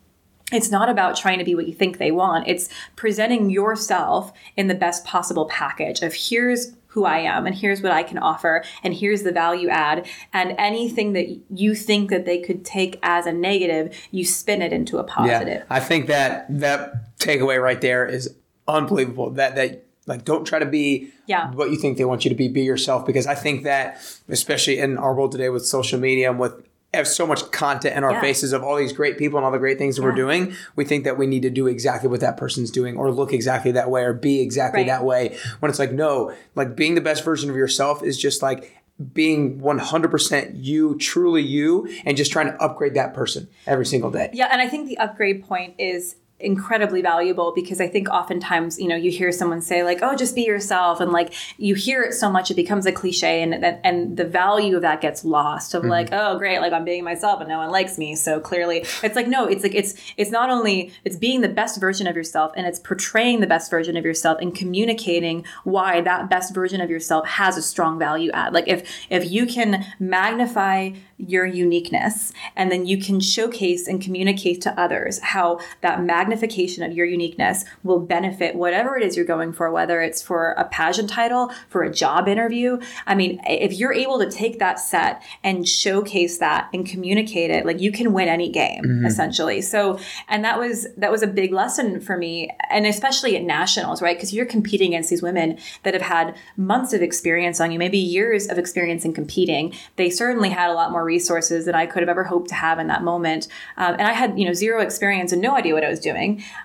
[0.52, 2.48] it's not about trying to be what you think they want.
[2.48, 7.82] It's presenting yourself in the best possible package of here's who I am and here's
[7.82, 12.24] what I can offer and here's the value add and anything that you think that
[12.24, 15.58] they could take as a negative, you spin it into a positive.
[15.58, 18.32] Yeah, I think that that takeaway right there is
[18.68, 19.30] unbelievable.
[19.30, 21.50] That that like don't try to be yeah.
[21.52, 22.48] what you think they want you to be.
[22.48, 26.38] Be yourself because I think that especially in our world today with social media and
[26.38, 26.52] with
[26.92, 28.20] have so much content in our Yeah.
[28.20, 30.84] faces of all these great people and all the great things that we're doing, we
[30.84, 33.90] think that we need to do exactly what that person's doing or look exactly that
[33.90, 34.86] way or be exactly Right.
[34.86, 35.36] that way.
[35.58, 38.76] When it's like, no, like being the best version of yourself is just like
[39.12, 44.30] being 100% you, truly you, and just trying to upgrade that person every single day.
[44.32, 48.88] Yeah, and I think the upgrade point is incredibly valuable because I think oftentimes, you
[48.88, 52.12] know, you hear someone say like, "Oh, just be yourself," and like you hear it
[52.12, 55.74] so much it becomes a cliche, and and, and the value of that gets lost.
[55.74, 56.34] Of like, mm-hmm.
[56.34, 59.28] "Oh, great, like I'm being myself, and no one likes me." So clearly, it's like
[59.28, 62.66] no, it's like it's it's not only it's being the best version of yourself, and
[62.66, 67.26] it's portraying the best version of yourself and communicating why that best version of yourself
[67.26, 68.52] has a strong value add.
[68.52, 74.60] Like if if you can magnify your uniqueness and then you can showcase and communicate
[74.60, 79.52] to others how that magnification of your uniqueness will benefit whatever it is you're going
[79.52, 82.78] for whether it's for a pageant title for a job interview.
[83.06, 87.66] I mean if you're able to take that set and showcase that and communicate it
[87.66, 89.60] like you can win any game essentially.
[89.60, 94.00] So and that was that was a big lesson for me and especially at nationals
[94.00, 94.16] right?
[94.16, 97.98] Because you're competing against these women that have had months of experience on you maybe
[97.98, 99.74] years of experience in competing.
[99.96, 102.78] They certainly had a lot more resources than i could have ever hoped to have
[102.78, 103.48] in that moment.
[103.76, 106.13] Um, and i had you know zero experience and no idea what i was doing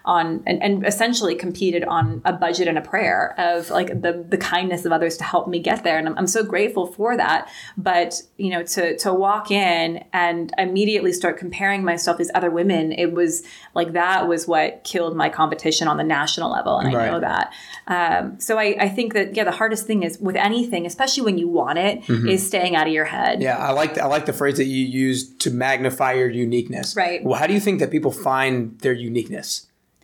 [0.06, 4.38] on and, and essentially competed on a budget and a prayer of like the the
[4.38, 5.98] kindness of others to help me get there.
[5.98, 7.50] And i'm, I'm so grateful for that.
[7.78, 12.92] But you know to to walk in and immediately start comparing myself to other women
[12.92, 16.78] it was like that was what killed my competition on the national level.
[16.80, 17.54] And i know that.
[17.88, 21.38] Um, so I, I think that yeah the hardest thing is with anything especially when
[21.38, 23.42] you want it, is staying out of your head.
[23.42, 26.96] Yeah, I like I like the phrase that you used to magnify your uniqueness.
[26.96, 27.24] Right.
[27.24, 29.39] Well, how do you think that people find their uniqueness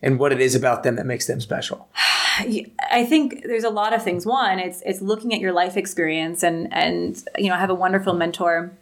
[0.02, 1.88] and what it is about them that makes them special?
[2.38, 4.26] I think there's a lot of things.
[4.26, 7.74] One, it's it's looking at your life experience and and you know I have a
[7.74, 8.76] wonderful mentor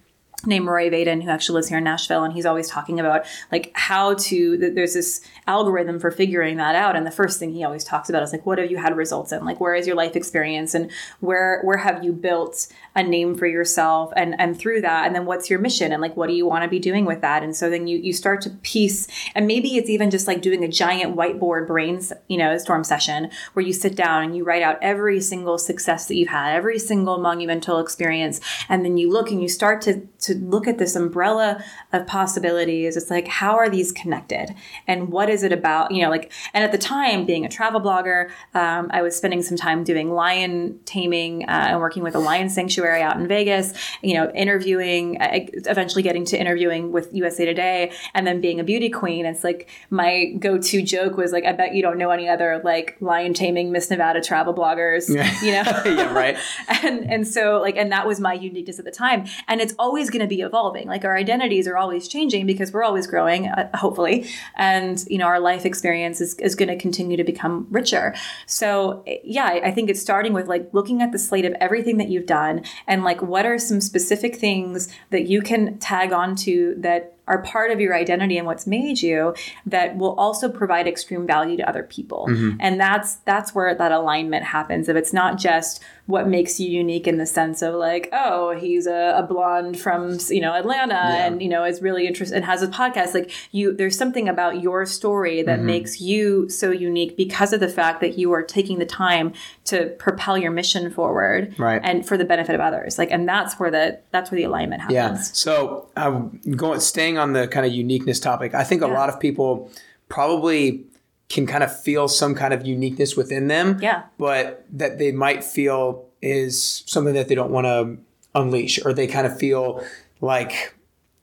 [0.47, 3.71] named Rory Vaden who actually lives here in Nashville and he's always talking about like
[3.75, 7.85] how to there's this algorithm for figuring that out and the first thing he always
[7.85, 10.17] talks about is like what have you had results in like where is your life
[10.17, 10.91] experience and
[11.21, 15.27] where where have you built a name for yourself and and through that and then
[15.27, 17.43] what's your mission and like what do you want to be doing with that?
[17.43, 20.65] And so then you you start to piece and maybe it's even just like doing
[20.65, 24.63] a giant whiteboard brains you know storm session where you sit down and you write
[24.63, 29.31] out every single success that you've had every single monumental experience and then you look
[29.31, 32.97] and you start to to look at this umbrella of possibilities.
[32.97, 34.55] It's like how are these connected?
[34.87, 37.81] And what is it about you know like and at the time being a travel
[37.81, 42.19] blogger um, i was spending some time doing lion taming uh, and working with a
[42.19, 47.45] lion sanctuary out in vegas you know interviewing uh, eventually getting to interviewing with usa
[47.45, 49.27] today and then being a beauty queen.
[49.27, 52.97] It's like my go-to joke was like i bet you don't know any other like
[53.01, 55.09] lion taming miss nevada travel bloggers
[55.43, 55.63] you know?
[55.85, 56.37] Yeah, right.
[56.83, 59.27] and and so like and that was my uniqueness at the time.
[59.49, 60.89] And it's always going to be evolving.
[60.89, 64.27] Like our identities are always changing because we're always growing uh, hopefully.
[64.57, 68.15] And you know our life experience is, is going to continue to become richer.
[68.47, 71.99] So yeah I, I think it's starting with like looking at the slate of everything
[71.99, 76.81] that you've done and like what are some specific things that you can tag onto
[76.81, 79.35] that are part of your identity and what's made you
[79.65, 82.27] that will also provide extreme value to other people?
[82.29, 82.59] Mm-hmm.
[82.61, 84.89] And that's that's where that alignment happens.
[84.89, 88.87] If it's not just what makes you unique in the sense of like oh he's
[88.87, 92.63] a, a blonde from you know atlanta and you know is really interested and has
[92.63, 93.15] a podcast.
[93.15, 97.69] Like you there's something about your story that makes you so unique because of the
[97.69, 99.33] fact that you are taking the time
[99.65, 101.81] to propel your mission forward Right.
[101.83, 102.99] and for the benefit of others.
[102.99, 104.95] Like and that's where the that's where the alignment happens.
[104.95, 105.15] Yeah.
[105.17, 109.19] So um, going staying on the kind of uniqueness topic, I think a lot of
[109.19, 109.71] people
[110.09, 110.85] probably
[111.29, 113.79] can kind of feel some kind of uniqueness within them.
[113.81, 114.05] Yeah.
[114.19, 117.97] But that they might feel is something that they don't want to
[118.35, 119.85] unleash, or they kind of feel
[120.21, 120.75] like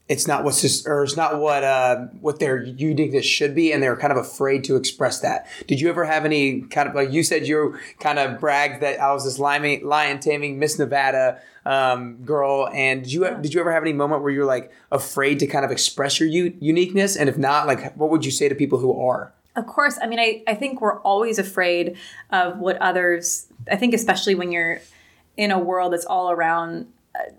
[0.07, 3.81] it's not what's just, or it's not what uh, what their uniqueness should be, and
[3.81, 5.47] they're kind of afraid to express that.
[5.67, 8.99] Did you ever have any kind of like you said you kind of bragged that
[8.99, 13.61] I was this lion, lion taming Miss Nevada um, girl, and did you did you
[13.61, 17.15] ever have any moment where you're like afraid to kind of express your u- uniqueness,
[17.15, 19.33] and if not, like what would you say to people who are?
[19.55, 19.99] Of course.
[20.01, 21.97] I mean, I, I think we're always afraid
[22.29, 24.79] of what others, I think, especially when you're
[25.37, 27.31] in a world that's all around uh,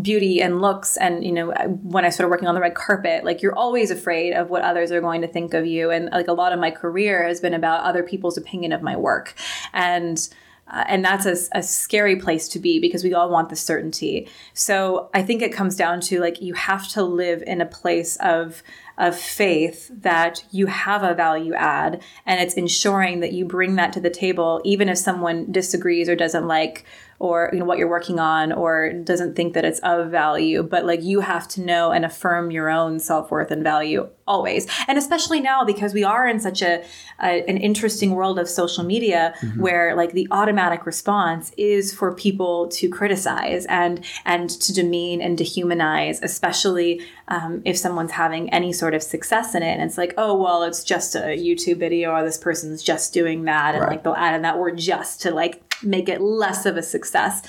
[0.00, 1.50] beauty and looks and you know
[1.82, 4.92] when i started working on the red carpet like you're always afraid of what others
[4.92, 7.54] are going to think of you and like a lot of my career has been
[7.54, 9.34] about other people's opinion of my work
[9.72, 10.28] and
[10.70, 14.28] uh, and that's a, a, scary place to be because we all want the certainty.
[14.52, 18.16] So I think it comes down to like you have to live in a place
[18.16, 18.62] of
[18.98, 23.92] of faith that you have a value add and it's ensuring that you bring that
[23.92, 26.84] to the table even if someone disagrees or doesn't like
[27.20, 30.84] or you know what you're working on or doesn't think that it's of value but
[30.84, 35.40] like you have to know and affirm your own self-worth and value always and especially
[35.40, 36.84] now because we are in such a,
[37.20, 39.60] a an interesting world of social media mm-hmm.
[39.60, 45.38] where like the automatic response is for people to criticize and and to demean and
[45.38, 50.14] dehumanize especially um, if someone's having any sort of success in it and it's like
[50.18, 53.90] oh well it's just a youtube video or this person's just doing that and right.
[53.92, 57.42] like they'll add in that word just to like make it less of a success.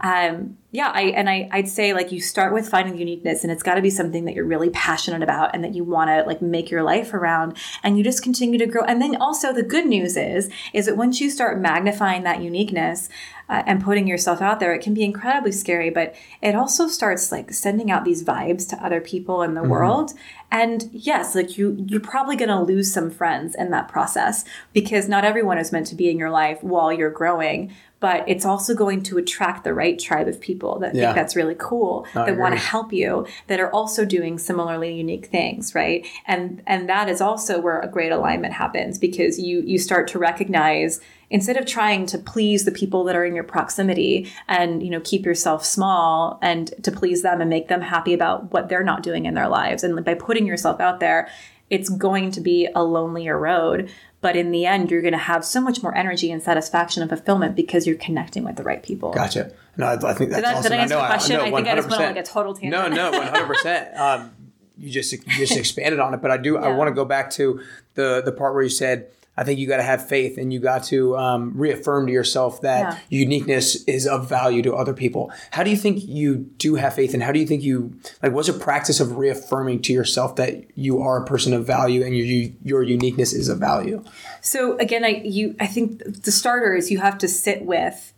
[0.00, 3.62] Um, yeah, I and I I'd say like you start with finding uniqueness, and it's
[3.62, 6.42] got to be something that you're really passionate about and that you want to like
[6.42, 8.82] make your life around, and you just continue to grow.
[8.84, 13.08] And then also the good news is is that once you start magnifying that uniqueness.
[13.48, 17.32] Uh, and putting yourself out there, it can be incredibly scary, but it also starts
[17.32, 19.70] like sending out these vibes to other people in the mm-hmm.
[19.70, 20.12] world.
[20.50, 25.08] And yes, like you, you're probably going to lose some friends in that process because
[25.08, 28.74] not everyone is meant to be in your life while you're growing but it's also
[28.74, 31.06] going to attract the right tribe of people that yeah.
[31.06, 35.26] think that's really cool that want to help you that are also doing similarly unique
[35.26, 39.78] things right and and that is also where a great alignment happens because you you
[39.78, 41.00] start to recognize
[41.30, 45.00] instead of trying to please the people that are in your proximity and you know
[45.00, 49.02] keep yourself small and to please them and make them happy about what they're not
[49.02, 49.84] doing in their lives.
[49.84, 51.28] And by putting yourself out there
[51.70, 53.90] it's going to be a lonelier road.
[54.22, 57.10] But in the end you're going to have so much more energy and satisfaction and
[57.10, 59.12] fulfillment because you're connecting with the right people.
[59.12, 59.52] Gotcha.
[59.76, 60.62] No i, I think that's did, I, awesome.
[60.62, 61.36] did I answer I know, the question?
[61.36, 62.94] I, I, think i just went on like a total tangent.
[62.94, 64.30] No no 100% um,
[64.78, 66.60] you just you just expanded on it but i do yeah.
[66.60, 67.60] i want to go back to
[67.94, 69.08] the the part where you said
[69.38, 72.60] I think you got to have faith and you got to um, reaffirm to yourself
[72.62, 72.98] that yeah.
[73.20, 75.30] uniqueness is of value to other people.
[75.52, 78.32] How do you think you do have faith and how do you think you like
[78.32, 82.16] what's a practice of reaffirming to yourself that you are a person of value and
[82.16, 84.02] your your uniqueness is of value?
[84.40, 88.12] So again, I you I think the starter is you have to sit with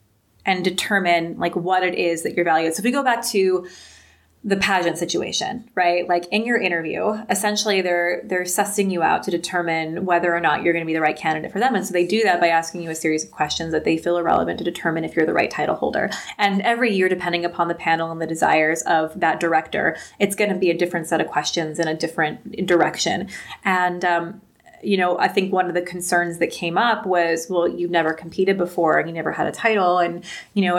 [0.46, 2.76] and determine like what it is that your value is.
[2.76, 3.68] So if we go back to
[4.42, 6.08] the pageant situation, right?
[6.08, 10.62] Like in your interview, essentially they're they're sussing you out to determine whether or not
[10.62, 11.74] you're going to be the right candidate for them.
[11.74, 14.18] And so they do that by asking you a series of questions that they feel
[14.18, 16.08] are relevant to determine if you're the right title holder.
[16.38, 20.50] And every year depending upon the panel and the desires of that director, it's going
[20.50, 23.28] to be a different set of questions in a different direction.
[23.64, 24.40] And um,
[24.82, 28.14] you know, I think one of the concerns that came up was, well, you've never
[28.14, 29.98] competed before and you never had a title.
[29.98, 30.24] And,
[30.54, 30.78] you know,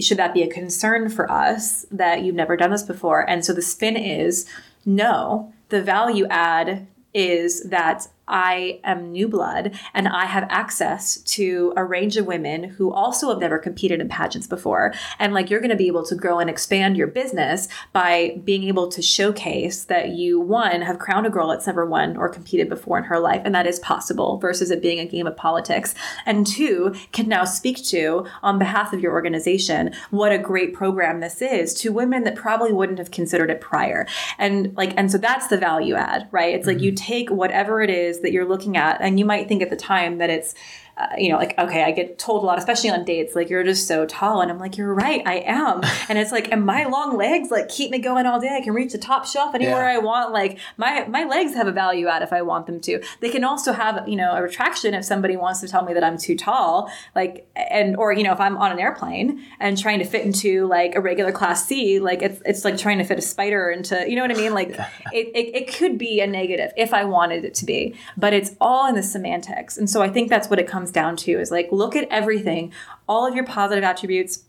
[0.00, 3.28] should that be a concern for us that you've never done this before?
[3.28, 4.46] And so the spin is
[4.84, 11.72] no, the value add is that I am new blood and I have access to
[11.76, 14.94] a range of women who also have never competed in pageants before.
[15.18, 18.64] And like you're going to be able to grow and expand your business by being
[18.64, 22.68] able to showcase that you, one, have crowned a girl that's never won or competed
[22.68, 23.42] before in her life.
[23.44, 25.94] And that is possible versus it being a game of politics.
[26.24, 31.20] And two, can now speak to on behalf of your organization what a great program
[31.20, 34.06] this is to women that probably wouldn't have considered it prior.
[34.38, 36.54] And like, and so that's the value add, right?
[36.54, 36.76] It's mm-hmm.
[36.76, 39.70] like you take whatever it is that you're looking at and you might think at
[39.70, 40.54] the time that it's
[41.00, 43.64] uh, you know, like, okay, I get told a lot, especially on dates, like, you're
[43.64, 44.42] just so tall.
[44.42, 45.82] And I'm like, you're right, I am.
[46.08, 48.56] And it's like, and my long legs, like, keep me going all day.
[48.60, 49.96] I can reach the top shelf anywhere yeah.
[49.96, 50.32] I want.
[50.32, 53.00] Like, my, my legs have a value add if I want them to.
[53.20, 56.02] They can also have, you know, a retraction if somebody wants to tell me that
[56.02, 56.90] I'm too tall.
[57.14, 60.66] Like, and, or, you know, if I'm on an airplane and trying to fit into
[60.66, 64.08] like a regular class C, like, it's, it's like trying to fit a spider into,
[64.08, 64.52] you know what I mean?
[64.54, 64.70] Like,
[65.12, 68.56] it, it, it could be a negative if I wanted it to be, but it's
[68.60, 69.78] all in the semantics.
[69.78, 72.08] And so I think that's what it comes comes down to is like look at
[72.10, 72.72] everything,
[73.08, 74.44] all of your positive attributes,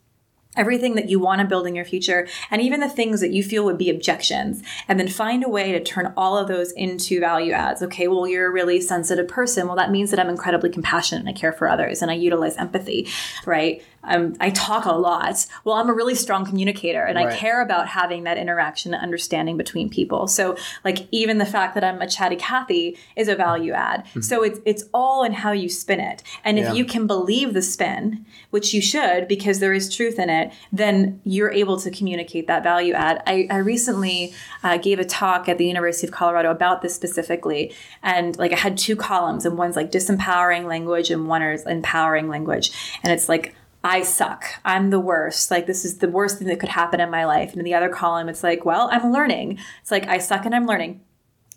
[0.57, 3.41] everything that you want to build in your future, and even the things that you
[3.41, 7.21] feel would be objections, and then find a way to turn all of those into
[7.21, 7.81] value adds.
[7.81, 9.67] Okay, well, you're a really sensitive person.
[9.67, 12.57] Well, that means that I'm incredibly compassionate and I care for others and I utilize
[12.57, 13.07] empathy,
[13.45, 13.81] right?
[14.03, 15.45] Um, I talk a lot.
[15.63, 17.27] Well, I'm a really strong communicator and right.
[17.27, 20.27] I care about having that interaction and understanding between people.
[20.27, 24.05] So, like, even the fact that I'm a chatty Cathy is a value add.
[24.05, 24.21] Mm-hmm.
[24.21, 26.23] So, it's, it's all in how you spin it.
[26.43, 26.73] And if yeah.
[26.73, 31.21] you can believe the spin, which you should because there is truth in it, then
[31.23, 33.21] you're able to communicate that value add.
[33.27, 34.33] I, I recently
[34.63, 37.73] uh, gave a talk at the University of Colorado about this specifically.
[38.03, 42.27] And, like, I had two columns, and one's like disempowering language, and one is empowering
[42.27, 42.71] language.
[43.03, 44.45] And it's like, I suck.
[44.63, 45.49] I'm the worst.
[45.49, 47.49] Like, this is the worst thing that could happen in my life.
[47.51, 49.57] And in the other column, it's like, well, I'm learning.
[49.81, 51.01] It's like, I suck and I'm learning.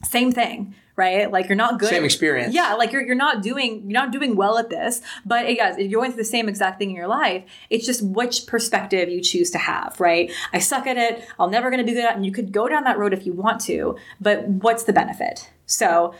[0.02, 1.30] Same thing, right?
[1.30, 1.88] Like, you're not good.
[1.88, 2.54] Same experience.
[2.54, 5.76] Yeah, like you're, you're not doing you're not doing well at this, but it, guys,
[5.78, 7.44] you're going through the same exact thing in your life.
[7.70, 10.30] It's just which perspective you choose to have, right?
[10.52, 11.26] I suck at it.
[11.38, 12.16] I'm never going to be good at it.
[12.16, 15.50] And you could go down that road if you want to, but what's the benefit?
[15.66, 16.14] So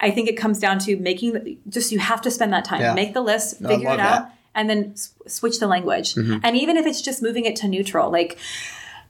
[0.00, 2.80] I think it comes down to making the, just you have to spend that time,
[2.80, 2.94] Yeah.
[2.94, 4.37] make the list, No, figure it out, that.
[4.54, 4.60] Mm-hmm.
[4.60, 6.16] and then s- switch the language.
[6.16, 8.38] And even if it's just moving it to neutral, like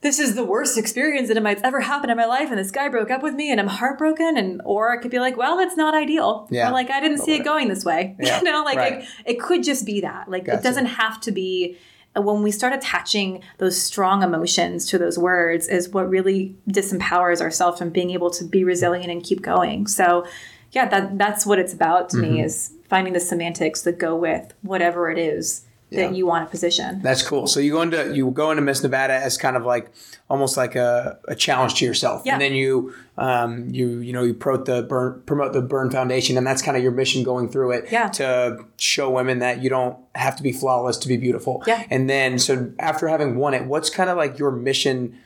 [0.01, 2.89] this is the worst experience that might ever happen in my life, and this guy
[2.89, 5.77] broke up with me, and I'm heartbroken, and or it could be like, well, it's
[5.77, 6.47] not ideal.
[6.51, 6.69] Yeah.
[6.69, 8.15] Or like I didn't see it going this way.
[8.21, 8.93] Yeah, you know, like right.
[9.03, 10.31] it, it could just be that.
[10.31, 10.59] Like Gotcha.
[10.59, 11.77] it doesn't have to be.
[12.17, 17.79] When we start attaching those strong emotions to those words, is what really disempowers ourselves
[17.79, 19.87] from being able to be resilient and keep going.
[19.87, 20.27] So,
[20.73, 22.35] yeah, that that's what it's about to Mm-hmm.
[22.35, 26.09] me is finding the semantics that go with whatever it is Yeah.
[26.09, 27.01] that you want to position.
[27.03, 27.47] That's cool.
[27.47, 29.91] So you go into you go into Miss Nevada as kind of like
[30.29, 32.35] almost like a, a challenge to yourself, Yeah.
[32.35, 36.37] and then you um, you you know you promote the burn promote the Burn Foundation,
[36.37, 38.09] and that's kind of your mission going through it Yeah.
[38.21, 41.63] to show women that you don't have to be flawless to be beautiful.
[41.67, 41.85] Yeah.
[41.91, 45.17] And then so after having won it, what's kind of like your mission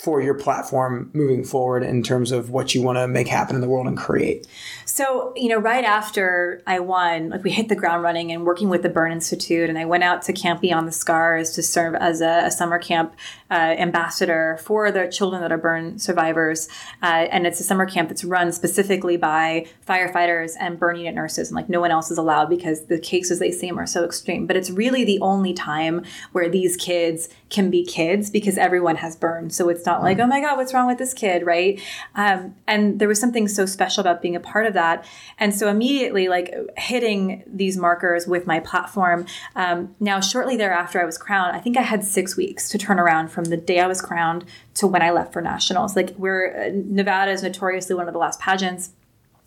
[0.00, 3.60] for your platform moving forward in terms of what you want to make happen in
[3.60, 4.46] the world and create?
[4.86, 8.70] So, you know, right after I won, like we hit the ground running and working
[8.70, 11.94] with the Burn Institute, and I went out to Camp Beyond the Scars to serve
[11.94, 13.14] as a, a summer camp
[13.50, 16.68] uh, ambassador for the children that are burn survivors.
[17.02, 21.48] Uh, and it's a summer camp that's run specifically by firefighters and burn unit nurses,
[21.48, 24.46] and like no one else is allowed because the cases they see are so extreme.
[24.46, 29.16] But it's really the only time where these kids can be kids because everyone has
[29.16, 29.52] burned.
[29.52, 31.80] So it's not like, oh my God, what's wrong with this kid, right?
[32.14, 35.04] Um, and there was something so special about being a part of that.
[35.38, 39.26] And so immediately, like hitting these markers with my platform.
[39.56, 41.56] Um, now, shortly thereafter, I was crowned.
[41.56, 44.44] I think I had six weeks to turn around from the day I was crowned
[44.74, 45.96] to when I left for nationals.
[45.96, 48.90] Like, we're uh, Nevada is notoriously one of the last pageants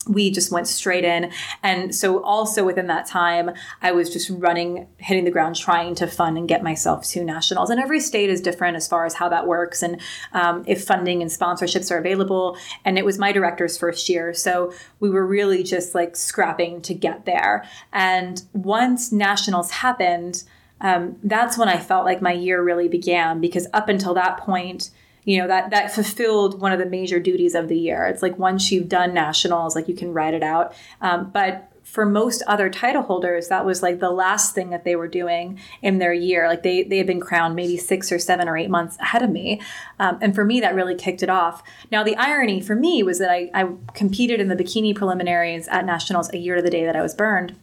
[0.07, 1.31] we just went straight in.
[1.61, 3.51] And so, also within that time,
[3.81, 7.69] I was just running, hitting the ground, trying to fund and get myself to nationals.
[7.69, 9.99] And every state is different as far as how that works and
[10.33, 12.57] um, if funding and sponsorships are available.
[12.85, 14.33] And it was my director's first year.
[14.33, 17.65] So, we were really just like scrapping to get there.
[17.91, 20.43] And once nationals happened,
[20.81, 24.89] um, that's when I felt like my year really began because up until that point,
[25.25, 28.05] you know that that fulfilled one of the major duties of the year.
[28.05, 30.73] It's like once you've done nationals like you can write it out.
[31.01, 34.95] Um, but for most other title holders that was like the last thing that they
[34.95, 36.47] were doing in their year.
[36.47, 39.29] Like they they had been crowned maybe six or seven or eight months ahead of
[39.29, 39.61] me.
[39.99, 41.61] Um, and for me that really kicked it off.
[41.91, 45.85] Now the irony for me was that I, I competed in the bikini preliminaries at
[45.85, 47.55] nationals a year to the day that i was burned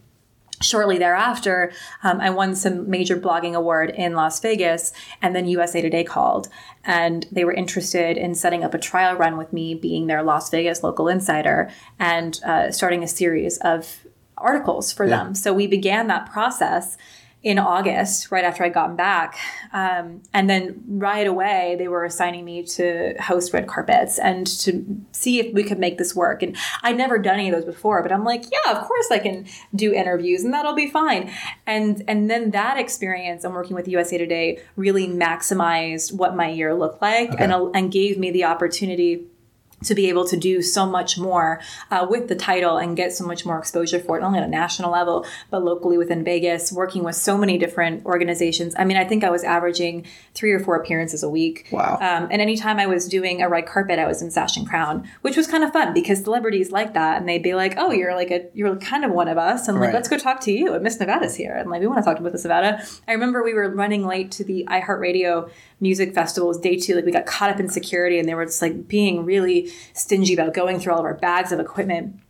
[0.61, 4.93] shortly thereafter, um, I won some major blogging award in Las Vegas,
[5.23, 6.49] and then USA Today called,
[6.85, 10.51] and they were interested in setting up a trial run with me, being their Las
[10.51, 14.07] Vegas local insider, and uh, starting a series of
[14.37, 15.35] articles for them.
[15.35, 16.97] So we began that process
[17.43, 19.39] in August, right after I got back.
[19.73, 25.01] Um, and then right away, they were assigning me to host red carpets and to
[25.13, 26.43] see if we could make this work.
[26.43, 29.19] And I'd never done any of those before, but I'm like, yeah, of course I
[29.19, 31.33] can do interviews and that'll be fine.
[31.67, 36.75] And and then that experience and working with USA Today really maximized what my year
[36.75, 39.27] looked like and, and gave me the opportunity
[39.85, 41.61] to be able to do so much more
[41.91, 44.45] uh, with the title and get so much more exposure for it, not only at
[44.45, 48.75] a national level, but locally within Vegas, working with so many different organizations.
[48.79, 51.69] I mean, I think I was averaging three or four appearances a week.
[51.71, 51.95] Wow.
[52.01, 55.09] Um, and anytime I was doing a red carpet, I was in Sash and Crown,
[55.23, 57.19] which was kind of fun because celebrities like that.
[57.19, 59.67] And they'd be like, oh, you're like a, you're kind of one of us.
[59.69, 59.87] And Right.
[59.87, 60.75] like, let's go talk to you.
[60.75, 61.55] And Miss Nevada's here.
[61.55, 62.85] And like, we want to talk to Miss Nevada.
[63.09, 65.51] I remember we were running late to the iHeartRadio
[65.81, 66.95] music festivals day two.
[66.95, 70.35] Like we got caught up in security and they were just like being really stingy
[70.35, 72.21] about going through all of our bags of equipment.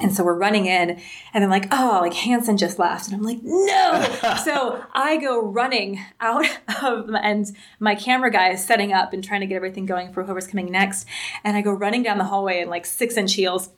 [0.00, 0.98] And so we're running in,
[1.34, 4.36] and then like, oh, like Hanson just left, and I'm like, no.
[4.44, 6.46] so I go running out
[6.82, 7.46] of, and
[7.78, 10.70] my camera guy is setting up and trying to get everything going for whoever's coming
[10.70, 11.06] next.
[11.44, 13.68] And I go running down the hallway in like six inch heels.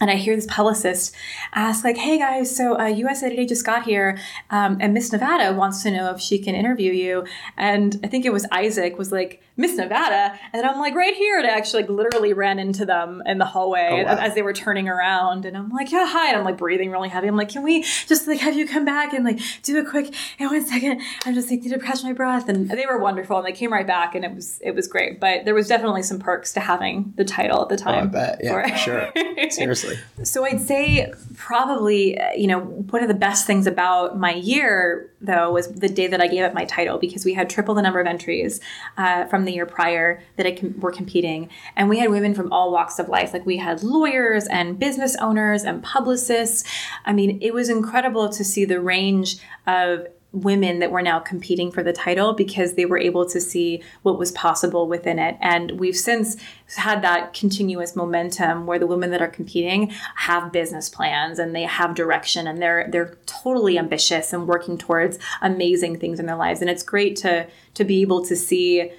[0.00, 1.14] And I hear this publicist
[1.54, 4.18] ask, like, "Hey guys, so uh, Today just got here,
[4.50, 7.24] um, and Miss Nevada wants to know if she can interview you."
[7.56, 11.38] And I think it was Isaac was like, "Miss Nevada," and I'm like, "Right here!"
[11.38, 14.16] And I actually like literally ran into them in the hallway Oh, wow.
[14.18, 17.08] as they were turning around, and I'm like, "Yeah, hi," and I'm like breathing really
[17.08, 17.28] heavy.
[17.28, 20.14] I'm like, "Can we just like have you come back and like do a quick?
[20.38, 23.38] And one second, I'm just like need to catch my breath." And they were wonderful,
[23.38, 25.20] and they came right back, and it was it was great.
[25.20, 28.10] But there was definitely some perks to having the title at the Oh, I time.
[28.10, 28.40] bet.
[28.42, 29.12] Yeah, sure.
[29.50, 29.96] Seriously.
[30.22, 35.10] So I'd say probably, uh, you know, one of the best things about my year,
[35.20, 37.82] though, was the day that I gave up my title because we had triple the
[37.82, 38.60] number of entries
[38.96, 41.48] uh, from the year prior that com- were competing.
[41.76, 43.32] And we had women from all walks of life.
[43.32, 46.64] Like we had lawyers and business owners and publicists.
[47.04, 51.70] I mean, it was incredible to see the range of women that were now competing
[51.70, 55.36] for the title because they were able to see what was possible within it.
[55.40, 56.36] And we've since
[56.76, 61.62] had that continuous momentum where the women that are competing have business plans and they
[61.62, 66.60] have direction and they're they're totally ambitious and working towards amazing things in their lives.
[66.60, 68.90] And it's great to to be able to see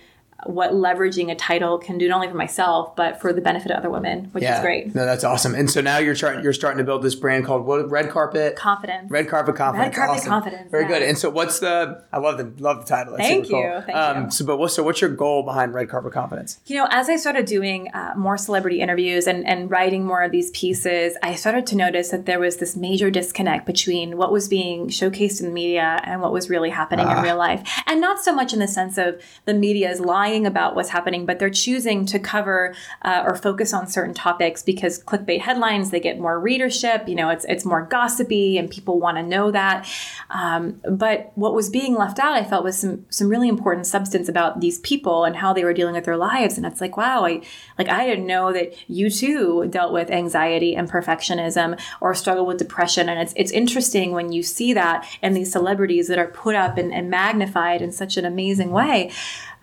[0.46, 3.78] what leveraging a title can do not only for myself but for the benefit of
[3.78, 4.56] other women, which Yeah.
[4.58, 4.94] is great.
[4.96, 5.56] No, that's awesome.
[5.56, 8.56] And so now you're trying you're starting to build this brand called what Red Carpet
[8.56, 9.10] Confidence.
[9.12, 9.88] Red Carpet Confidence.
[9.88, 10.30] Red Carpet Awesome.
[10.30, 10.90] Confidence, Very yeah.
[10.90, 11.02] good.
[11.04, 13.16] And so what's the I love the love the title.
[13.18, 13.64] That's Thank super you.
[13.72, 13.82] cool.
[13.82, 14.32] Thank um, you.
[14.32, 16.60] So but what so what's your goal behind Red Carpet Confidence?
[16.66, 20.32] You know, as I started doing uh, more celebrity interviews and, and writing more of
[20.32, 24.48] these pieces, I started to notice that there was this major disconnect between what was
[24.48, 27.18] being showcased in the media and what was really happening Ah.
[27.18, 27.62] in real life.
[27.88, 31.28] And not so much in the sense of the media is lying about what's happening,
[31.28, 32.74] but they're choosing to cover
[33.04, 37.08] uh, or focus on certain topics because clickbait headlines they get more readership.
[37.08, 39.88] You know, it's it's more gossipy and people want to know that.
[40.32, 44.28] Um, but what was being left out, I felt, was some some really important substance
[44.28, 46.58] about these people and how they were dealing with their lives.
[46.58, 47.42] And it's like, wow, I
[47.78, 52.58] like I didn't know that you too dealt with anxiety and perfectionism or struggle with
[52.58, 53.10] depression.
[53.10, 56.78] And it's it's interesting when you see that in these celebrities that are put up
[56.78, 59.12] and, and magnified in such an amazing way.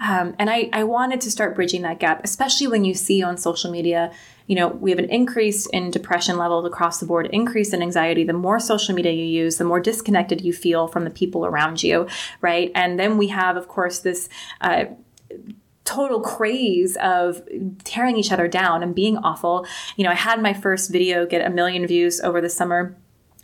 [0.00, 3.36] Um, and I, I wanted to start bridging that gap, especially when you see on
[3.36, 4.12] social media,
[4.46, 8.24] you know, we have an increase in depression levels across the board, increase in anxiety.
[8.24, 11.82] The more social media you use, the more disconnected you feel from the people around
[11.82, 12.08] you,
[12.40, 12.70] right?
[12.74, 14.28] And then we have, of course, this.
[14.60, 14.84] Uh,
[15.84, 17.42] total craze of
[17.82, 19.66] tearing each other down and being awful.
[19.96, 22.96] You know, I had my first video get a million views over the summer.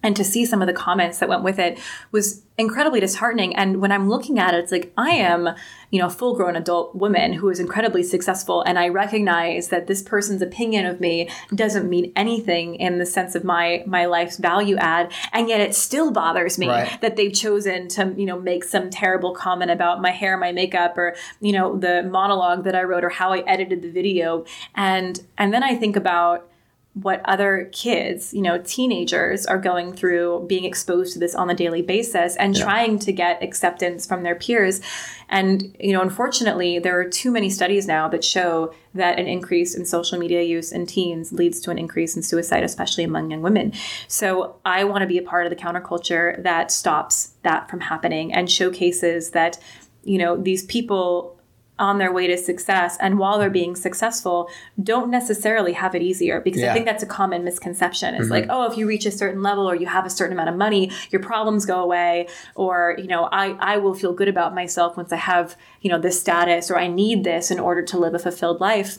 [0.03, 1.79] And to see some of the comments that went with it
[2.13, 3.55] was incredibly disheartening.
[3.57, 5.49] And when I'm looking at it, it's like I am,
[5.91, 8.63] you know, a full grown adult woman who is incredibly successful.
[8.63, 13.35] And I recognize that this person's opinion of me doesn't mean anything in the sense
[13.35, 15.13] of my my life's value add.
[15.33, 17.01] And yet it still bothers me Right.
[17.01, 20.97] that they've chosen to, you know, make some terrible comment about my hair, my makeup,
[20.97, 24.45] or, you know, the monologue that I wrote or how I edited the video.
[24.75, 26.49] And and then I think about
[27.03, 31.55] what other kids, you know, teenagers are going through being exposed to this on a
[31.55, 34.81] daily basis and trying to get acceptance from their peers.
[35.29, 39.77] And, you know, unfortunately, there are too many studies now that show that an increase
[39.77, 43.43] in social media use in teens leads to an increase in suicide, especially among young
[43.43, 43.73] women.
[44.09, 48.33] So I want to be a part of the counterculture that stops that from happening
[48.33, 49.59] and showcases that,
[50.03, 51.38] you know, these people
[51.79, 54.51] on their way to success and while they're being successful
[54.83, 56.70] don't necessarily have it easier because Yeah.
[56.70, 58.14] I think that's a common misconception.
[58.14, 60.49] It's like, oh, if you reach a certain level or you have a certain amount
[60.49, 64.55] of money, your problems go away or, you know, I I will feel good about
[64.55, 67.99] myself once I have, you know, this status or I need this in order to
[67.99, 68.99] live a fulfilled life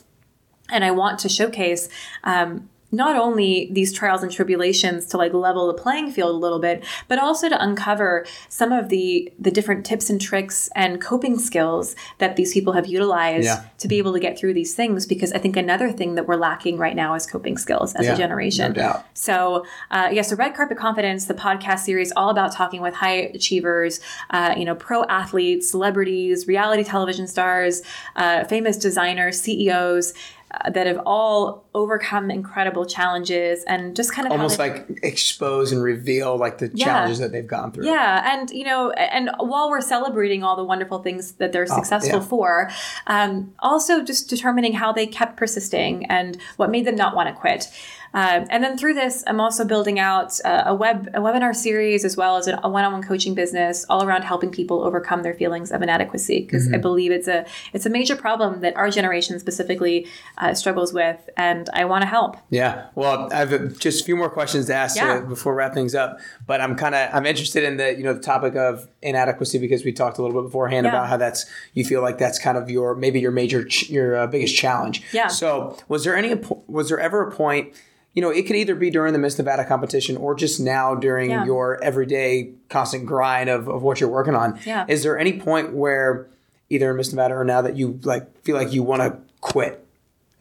[0.69, 1.89] and I want to showcase
[2.23, 6.59] um, not only these trials and tribulations to like level the playing field a little
[6.59, 11.37] bit, but also to uncover some of the the different tips and tricks and coping
[11.37, 13.63] skills that these people have utilized Yeah.
[13.77, 15.05] to be able to get through these things.
[15.05, 18.13] Because I think another thing that we're lacking right now is coping skills as Yeah,
[18.13, 18.73] a generation.
[18.73, 19.05] no doubt.
[19.13, 23.29] So, uh, yes, the Red Carpet Confidence, the podcast series, all about talking with high
[23.35, 23.99] achievers,
[24.31, 27.81] uh, you know, pro athletes, celebrities, reality television stars,
[28.15, 30.13] uh, famous designers, CEOs.
[30.51, 35.83] Uh, that have all overcome incredible challenges and just kind of Almost like expose and
[35.83, 36.85] reveal like the Yeah.
[36.85, 37.85] challenges that they've gone through.
[37.85, 42.15] yeah, and you know, and while we're celebrating all the wonderful things that they're successful
[42.17, 42.27] Oh, yeah.
[42.27, 42.69] for,
[43.05, 47.35] um, also just determining how they kept persisting and what made them not want to
[47.39, 47.67] quit.
[48.13, 52.03] Um, and then through this, I'm also building out uh, a web a webinar series
[52.03, 55.81] as well as a one-on-one coaching business, all around helping people overcome their feelings of
[55.81, 56.41] inadequacy.
[56.41, 56.75] Because Mm-hmm.
[56.75, 60.07] I believe it's a it's a major problem that our generation specifically
[60.39, 62.37] uh, struggles with, and I want to help.
[62.49, 62.87] Yeah.
[62.95, 65.19] Well, I have uh, just a few more questions to ask Yeah.
[65.21, 66.19] you before wrapping things up.
[66.47, 69.85] But I'm kind of I'm interested in the you know the topic of inadequacy because
[69.85, 70.91] we talked a little bit beforehand Yeah.
[70.91, 74.15] about how that's you feel like that's kind of your maybe your major ch- your
[74.17, 75.03] uh, biggest challenge.
[75.13, 75.27] Yeah.
[75.27, 76.33] So was there any
[76.67, 77.73] was there ever a point?
[78.13, 81.29] You know, it could either be during the Miss Nevada competition or just now during
[81.29, 81.45] Yeah.
[81.45, 84.59] your everyday constant grind of, of what you're working on.
[84.65, 84.85] Yeah.
[84.89, 86.27] Is there any point where
[86.69, 89.85] either in Miss Nevada or now that you like feel like you want to quit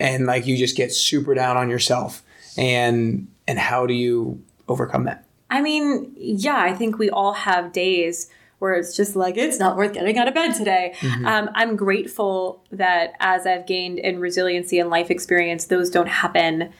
[0.00, 2.22] and like you just get super down on yourself
[2.56, 7.72] and and how do you overcome that I mean, yeah, I think we all have
[7.72, 10.94] days where it's just like, it's not worth getting out of bed today.
[11.24, 16.70] Um, I'm grateful that as I've gained in resiliency and life experience, those don't happen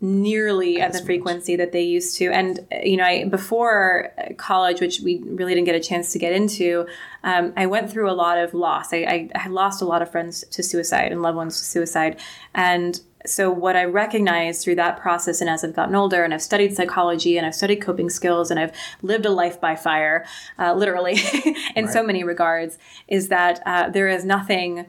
[0.00, 2.26] nearly at the frequency that they used to.
[2.26, 6.18] And uh, you know, I, before college, which we really didn't get a chance to
[6.18, 6.86] get into,
[7.22, 8.92] um, I went through a lot of loss.
[8.92, 12.20] I, I, I lost a lot of friends to suicide and loved ones to suicide,
[12.54, 16.42] and so what I recognized through that process, and as I've gotten older, and I've
[16.42, 18.72] studied psychology, and I've studied coping skills, and I've
[19.02, 20.26] lived a life by fire,
[20.58, 21.16] uh, literally,
[21.74, 21.92] in right.
[21.92, 22.78] so many regards,
[23.08, 24.86] is that uh, there is nothing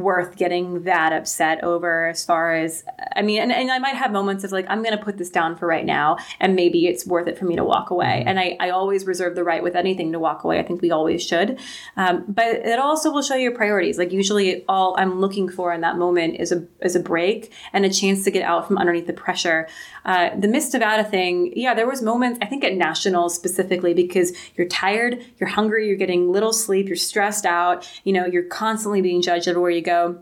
[0.00, 2.84] worth getting that upset over as far as
[3.14, 5.30] i mean and, and i might have moments of like i'm going to put this
[5.30, 8.06] down for right now and maybe it's worth it for me to walk away.
[8.06, 8.28] Mm-hmm.
[8.28, 10.58] and I, I always reserve the right with anything to walk away.
[10.58, 11.58] I think we always should.
[11.96, 13.98] Um, but it also will show your priorities.
[13.98, 17.84] Like usually all i'm looking for in that moment is a is a break and
[17.84, 19.68] a chance to get out from underneath the pressure.
[20.04, 24.32] Uh, the miss nevada thing yeah there was moments i think at nationals specifically because
[24.54, 29.02] you're tired you're hungry you're getting little sleep you're stressed out you know you're constantly
[29.02, 30.20] being judged everywhere you go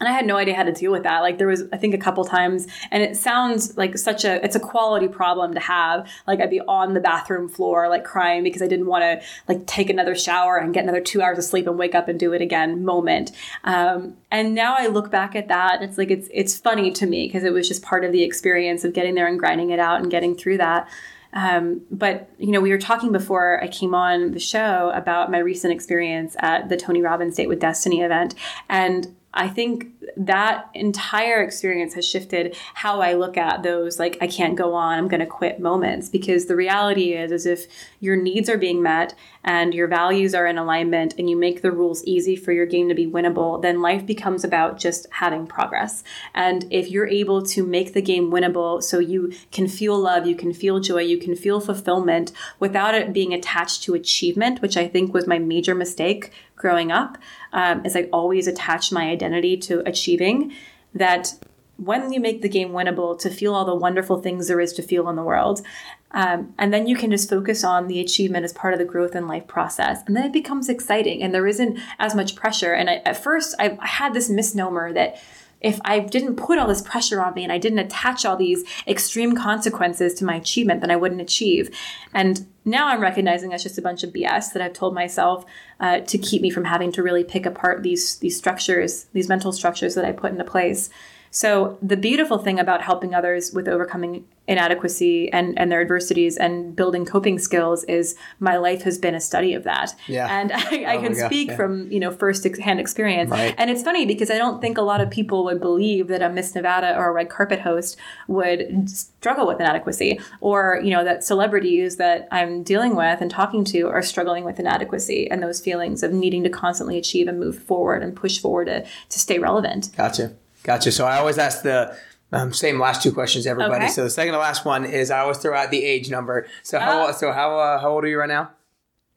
[0.00, 1.20] and I had no idea how to deal with that.
[1.20, 4.54] Like there was, I think, a couple times, and it sounds like such a, it's
[4.54, 6.08] a quality problem to have.
[6.26, 9.66] Like I'd be on the bathroom floor, like crying because I didn't want to like
[9.66, 12.32] take another shower and get another two hours of sleep and wake up and do
[12.32, 12.84] it again.
[12.84, 13.32] Moment.
[13.64, 17.26] Um, and now I look back at that, it's like it's it's funny to me
[17.26, 20.00] because it was just part of the experience of getting there and grinding it out
[20.00, 20.88] and getting through that.
[21.32, 25.38] Um, but you know, we were talking before I came on the show about my
[25.38, 28.34] recent experience at the Tony Robbins Date with Destiny event,
[28.68, 34.26] and I think that entire experience has shifted how I look at those like I
[34.26, 36.08] can't go on, I'm going to quit moments.
[36.08, 37.66] Because the reality is is if
[38.00, 39.14] your needs are being met
[39.48, 42.86] and your values are in alignment and you make the rules easy for your game
[42.90, 46.04] to be winnable, then life becomes about just having progress.
[46.34, 50.36] And if you're able to make the game winnable so you can feel love, you
[50.36, 52.30] can feel joy, you can feel fulfillment
[52.60, 57.16] without it being attached to achievement, which I think was my major mistake growing up,
[57.54, 60.52] um, is I always attached my identity to achieving.
[60.94, 61.32] That
[61.78, 64.82] when you make the game winnable, to feel all the wonderful things there is to
[64.82, 65.62] feel in the world.
[66.10, 69.14] Um, and then you can just focus on the achievement as part of the growth
[69.14, 70.02] and life process.
[70.06, 72.72] And then it becomes exciting and there isn't as much pressure.
[72.72, 75.20] And I, at first, I, had this misnomer that
[75.60, 78.64] if I didn't put all this pressure on me and I didn't attach all these
[78.86, 81.70] extreme consequences to my achievement, then I wouldn't achieve.
[82.14, 85.44] And now I'm recognizing that's just a bunch of BS that I've told myself
[85.80, 89.52] uh, to keep me from having to really pick apart these these structures, these mental
[89.52, 90.90] structures that I put into place.
[91.30, 96.74] So the beautiful thing about helping others with overcoming inadequacy and, and their adversities and
[96.74, 99.94] building coping skills is my life has been a study of that.
[100.06, 100.26] Yeah.
[100.26, 101.56] And I, I oh can speak yeah.
[101.56, 103.30] from, you know, first hand experience.
[103.30, 103.54] Right.
[103.58, 106.30] And it's funny because I don't think a lot of people would believe that a
[106.30, 111.22] Miss Nevada or a red carpet host would struggle with inadequacy or, you know, that
[111.22, 116.02] celebrities that I'm dealing with and talking to are struggling with inadequacy and those feelings
[116.02, 119.90] of needing to constantly achieve and move forward and push forward to, to stay relevant.
[119.94, 120.32] Gotcha.
[120.68, 120.92] Gotcha.
[120.92, 121.96] So I always ask the
[122.30, 123.86] um, same last two questions, everybody.
[123.86, 123.92] Okay.
[123.94, 126.46] So the second to last one is I always throw out the age number.
[126.62, 127.12] So how oh.
[127.12, 128.50] so how uh, how old are you right now?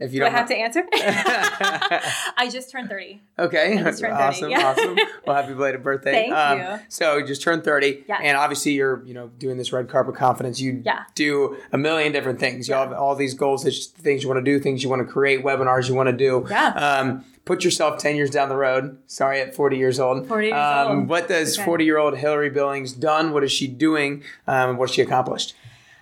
[0.01, 0.83] If you Do don't I have to answer?
[0.93, 3.21] I just turned 30.
[3.37, 3.77] Okay.
[3.77, 4.11] Turned 30.
[4.11, 4.49] Awesome.
[4.49, 4.67] Yeah.
[4.67, 4.97] Awesome.
[5.27, 6.11] Well, happy belated birthday.
[6.11, 6.79] Thank um, you.
[6.89, 8.05] So you just turned 30.
[8.07, 8.17] Yeah.
[8.23, 10.59] And obviously you're, you know, doing this red carpet confidence.
[10.59, 11.03] You yeah.
[11.13, 12.67] do a million different things.
[12.67, 15.43] You have all these goals, things you want to do, things you want to create,
[15.43, 16.47] webinars you want to do.
[16.49, 16.69] Yeah.
[16.69, 18.97] Um, put yourself 10 years down the road.
[19.05, 20.27] Sorry, at 40 years old.
[20.27, 21.07] 40 years um, old.
[21.07, 21.85] What does 40 okay.
[21.85, 23.31] year old Hilary Billings done?
[23.31, 24.23] What is she doing?
[24.47, 25.53] Um, what has she accomplished?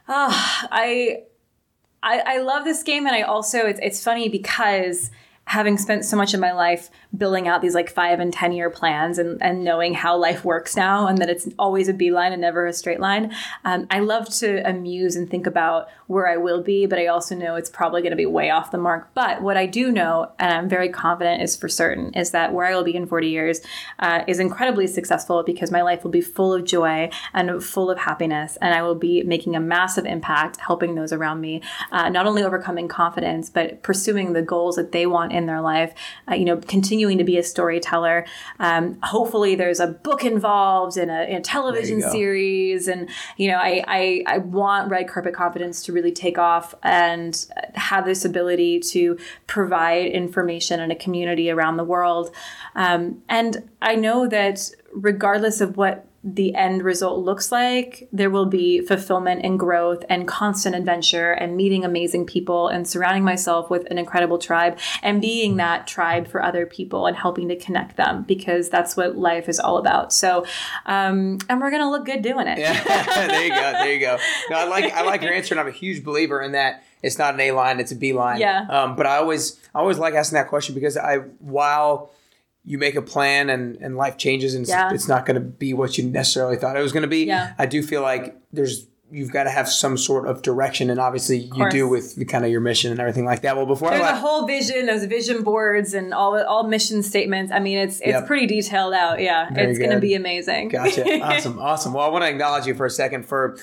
[0.08, 1.24] Oh, I,
[2.04, 3.06] I, I love this game.
[3.06, 5.12] And I also, it's, it's funny because
[5.50, 8.70] having spent so much of my life building out these like five and 10 year
[8.70, 12.42] plans and, and knowing how life works now and that it's always a beeline and
[12.42, 13.34] never a straight line,
[13.66, 17.36] um, I love to amuse and think about where I will be, but I also
[17.36, 19.12] know it's probably going to be way off the mark.
[19.14, 22.66] But what I do know, and I'm very confident is for certain, is that where
[22.66, 23.62] I will be in 40 years
[24.00, 28.00] uh, is incredibly successful because my life will be full of joy and full of
[28.00, 28.58] happiness.
[28.60, 32.42] And I will be making a massive impact helping those around me, uh, not only
[32.42, 35.94] overcoming confidence, but pursuing the goals that they want in their life,
[36.28, 38.26] uh, you know, continuing to be a storyteller.
[38.58, 43.08] Um, hopefully, there's a book involved in a, in a television series, and
[43.38, 47.46] you know, I, I I want red carpet confidence to really take off and
[47.76, 52.34] have this ability to provide information in a community around the world.
[52.76, 58.46] Um, and I know that regardless of what the end result looks like, there will
[58.46, 63.90] be fulfillment and growth and constant adventure and meeting amazing people and surrounding myself with
[63.90, 68.24] an incredible tribe and being that tribe for other people and helping to connect them
[68.24, 70.12] because that's what life is all about.
[70.12, 70.46] So,
[70.86, 72.60] um, and we're gonna look good doing it.
[72.60, 72.84] Yeah,
[73.28, 74.18] there you go, there you go.
[74.50, 76.84] No, I like I like your answer, and I'm a huge believer in that.
[77.02, 78.42] It's not an A line; it's a B line.
[78.42, 78.66] Yeah.
[78.70, 82.12] Um, but I always I always like asking that question because I while
[82.70, 84.94] you make a plan and, and life changes and Yeah.
[84.94, 87.26] it's, not going to be what you necessarily thought it was going to be.
[87.26, 87.54] Yeah.
[87.58, 91.40] I do feel like there's you've got to have some sort of direction and obviously
[91.40, 93.58] you do with the, kind of your mission and everything like that.
[93.58, 97.52] Well, before There's I a whole vision, there's vision boards and all all mission statements.
[97.52, 98.28] I mean, it's it's Yep.
[98.28, 99.20] pretty detailed out.
[99.20, 100.70] Yeah, Very it's going to be amazing.
[100.70, 101.22] Gotcha.
[101.24, 101.58] awesome.
[101.58, 101.94] Awesome.
[101.94, 103.58] Well, I want to acknowledge you for a second for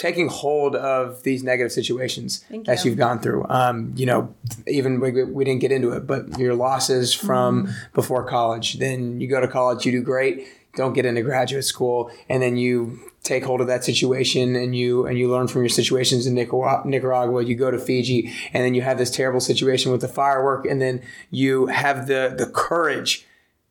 [0.00, 2.90] taking hold of these negative situations Thank that you.
[2.90, 3.44] you've gone through.
[3.50, 4.34] Um, you know,
[4.66, 7.72] even we, we didn't get into it, but your losses from Mm-hmm.
[7.94, 12.10] before college, then you go to college, you do great, don't get into graduate school,
[12.28, 15.68] and then you take hold of that situation and you and you learn from your
[15.68, 19.92] situations in Nicaragua, Nicaragua you go to Fiji and then you have this terrible situation
[19.92, 23.26] with the firework and then you have the the courage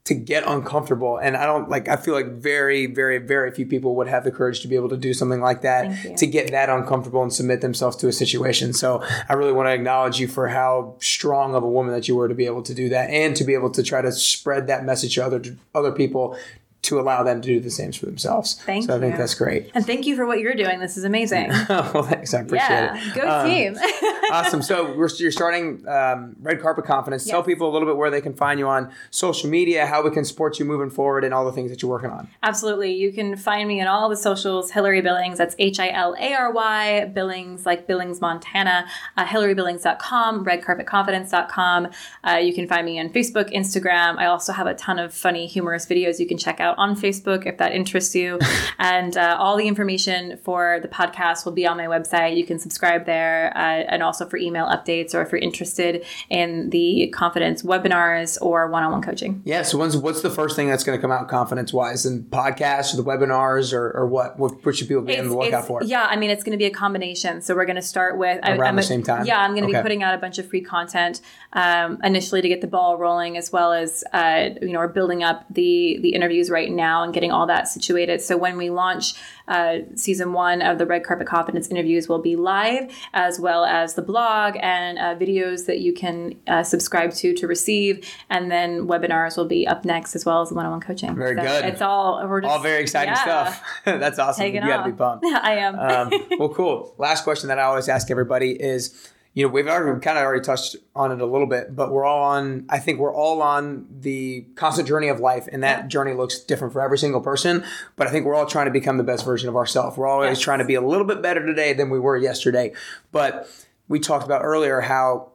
[0.10, 1.18] to get uncomfortable.
[1.18, 4.32] And I don't like, I feel like very, very, very few people would have the
[4.32, 7.62] courage to be able to do something like that, to get that uncomfortable and submit
[7.62, 8.74] themselves to a situation.
[8.74, 12.16] So I really want to acknowledge you for how strong of a woman that you
[12.16, 14.66] were to be able to do that and to be able to try to spread
[14.66, 15.44] that message to other,
[15.76, 16.36] other people
[16.82, 18.56] to allow them to do the same for themselves.
[18.66, 19.70] Thank so I think that's great.
[19.74, 20.80] And thank you for what you're doing.
[20.80, 21.50] This is amazing.
[21.70, 22.34] well, thanks.
[22.34, 23.16] I appreciate yeah, it.
[23.16, 23.78] go Um, team.
[24.32, 24.62] awesome.
[24.62, 27.26] So we're, you're starting um, Red Carpet Confidence.
[27.26, 30.12] Tell people a little bit where they can find you on social media, how we
[30.12, 32.30] can support you moving forward, and all the things that you're working on.
[32.44, 32.94] Absolutely.
[32.94, 35.38] You can find me on all the socials, Hilary Billings.
[35.38, 38.86] That's H I L A R Y, Billings, like Billings, Montana,
[39.18, 41.88] uh, HilaryBillings.com, RedCarpetConfidence.com.
[42.24, 44.18] Uh, you can find me on Facebook, Instagram.
[44.18, 47.46] I also have a ton of funny, humorous videos you can check out on Facebook
[47.46, 48.40] if that interests you.
[48.80, 52.38] and uh, all the information for the podcast will be on my website.
[52.38, 53.60] You can subscribe there uh,
[53.90, 58.84] and also for email updates or if you're interested in the confidence webinars or one
[58.84, 59.42] on one coaching.
[59.46, 59.64] Yeah.
[59.64, 62.06] So when's, what's the first thing that's going to come out confidence wise?
[62.06, 64.38] And podcasts or the webinars or, or what?
[64.38, 65.84] What, what should people be on the lookout for?
[65.84, 67.42] Yeah, I mean, it's going to be a combination.
[67.42, 69.26] So we're going to start with I, Around I'm the a- same time?
[69.26, 69.80] Yeah, I'm going to Okay.
[69.80, 71.22] be putting out a bunch of free content
[71.54, 75.24] um, initially to get the ball rolling, as well as uh, you know, we're building
[75.24, 78.22] up the the interviews right now and getting all that situated.
[78.22, 79.14] So when we launch
[79.48, 83.96] uh, season one of the Red Carpet Confidence interviews, will be live, as well as
[83.96, 88.88] the blog and uh, videos that you can uh, subscribe to to receive, and then
[88.88, 91.16] webinars will be up next, as well as the one-on-one coaching.
[91.16, 91.66] Very So good.
[91.66, 93.64] It's all we're just All very exciting yeah, stuff.
[93.86, 94.42] that's awesome.
[94.42, 95.26] Taking you got to be pumped.
[95.26, 95.80] I am.
[95.80, 96.94] um, well, cool.
[96.98, 100.44] Last question that I always ask everybody is, you know, we've already kind of already
[100.44, 102.66] touched on it a little bit, but we're all on.
[102.68, 106.74] I think we're all on the constant journey of life, and that journey looks different
[106.74, 107.64] for every single person.
[107.96, 109.98] But I think we're all trying to become the best version of ourselves.
[109.98, 110.40] We're always Yes.
[110.40, 112.74] trying to be a little bit better today than we were yesterday.
[113.12, 113.48] But
[113.88, 115.30] we talked about earlier how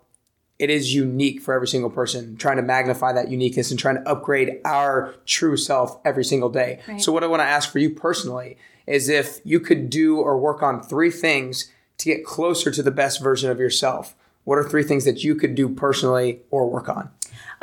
[0.58, 4.08] it is unique for every single person, trying to magnify that uniqueness and trying to
[4.08, 6.80] upgrade our true self every single day.
[6.88, 7.00] Right.
[7.00, 10.36] So, what I want to ask for you personally is if you could do or
[10.38, 14.14] work on three things to get closer to the best version of yourself,
[14.44, 17.10] what are three things that you could do personally or work on?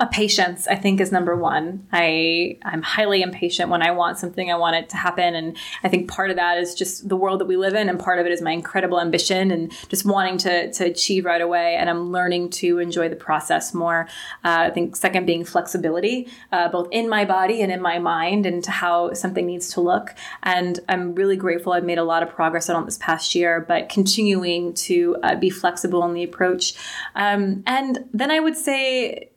[0.02, 1.88] A patience i think is number one.
[1.93, 5.89] I i'm highly impatient when i want something i want it to happen and i
[5.89, 8.26] think part of that is just the world that we live in and part of
[8.26, 12.12] it is my incredible ambition and just wanting to to achieve right away and i'm
[12.12, 14.08] learning to enjoy the process more.
[14.43, 18.47] Uh, i think second being flexibility uh, both in my body and in my mind
[18.47, 20.16] and to how something needs to look.
[20.41, 23.88] And i'm really grateful i've made a lot of progress on this past year but
[23.89, 26.74] continuing to uh, be flexible in the approach.
[27.14, 29.30] Um, and then i would say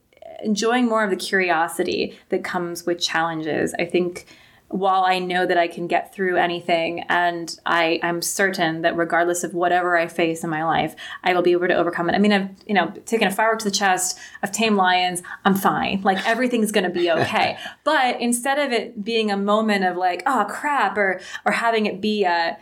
[0.45, 3.75] enjoying more of the curiosity that comes with challenges.
[3.79, 4.27] I think
[4.69, 9.45] while I know that I can get through anything and I, I'm certain that regardless
[9.45, 12.15] of whatever I face in my life, I will be able to overcome it.
[12.15, 15.55] I mean, I've, you know, taken a firework to the chest, I've tamed lions, I'm
[15.55, 16.01] fine.
[16.03, 17.57] Like everything's gonna be okay.
[17.85, 22.01] but instead of it being a moment of like, oh crap, or or having it
[22.01, 22.59] be a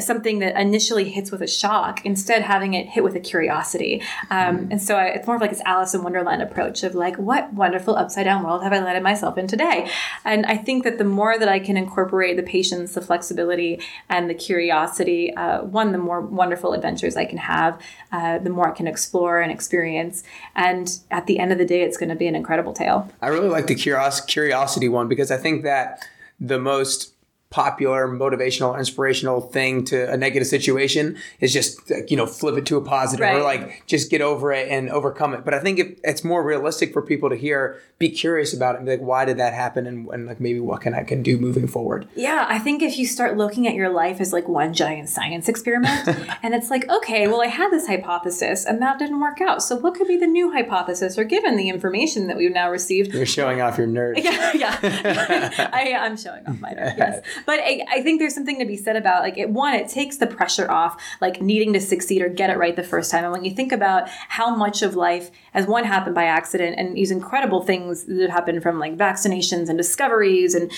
[0.00, 4.02] something that initially hits with a shock, instead having it hit with a curiosity.
[4.30, 7.16] Um, and so I, it's more of like this Alice in Wonderland approach of like,
[7.16, 9.88] what wonderful upside down world have I landed myself in today?
[10.24, 14.28] And I think that the more that I can incorporate the patience, the flexibility, and
[14.28, 17.80] the curiosity, uh, one, the more wonderful adventures I can have,
[18.12, 20.22] uh, the more I can explore and experience.
[20.54, 23.10] And at the end of the day, it's going to be an incredible tale.
[23.22, 26.06] I really like the curios- curiosity one because I think that
[26.38, 27.12] the most
[27.50, 32.66] popular motivational inspirational thing to a negative situation is just like, you know flip it
[32.66, 35.78] to a positive or like just get over it and overcome it but i think
[35.78, 39.00] it, it's more realistic for people to hear be curious about it and be like
[39.00, 42.08] why did that happen and, and like maybe what can i can do moving forward
[42.16, 45.48] Yeah, I think if you start looking at your life as like one giant science
[45.48, 46.08] experiment,
[46.42, 49.62] and it's like, okay, well, I had this hypothesis and that didn't work out.
[49.62, 51.18] So, what could be the new hypothesis?
[51.18, 55.70] Or given the information that we've now received, you're showing off your nerd yeah, yeah,
[55.72, 56.96] I, I'm showing off my nerd.
[56.96, 59.50] Yes, but I, I, think there's something to be said about like it.
[59.50, 62.82] One, it takes the pressure off, like needing to succeed or get it right the
[62.82, 63.24] first time.
[63.24, 66.96] And when you think about how much of life, as one happened by accident, and
[66.96, 70.70] these incredible things that happen from like vaccinations and discoveries, and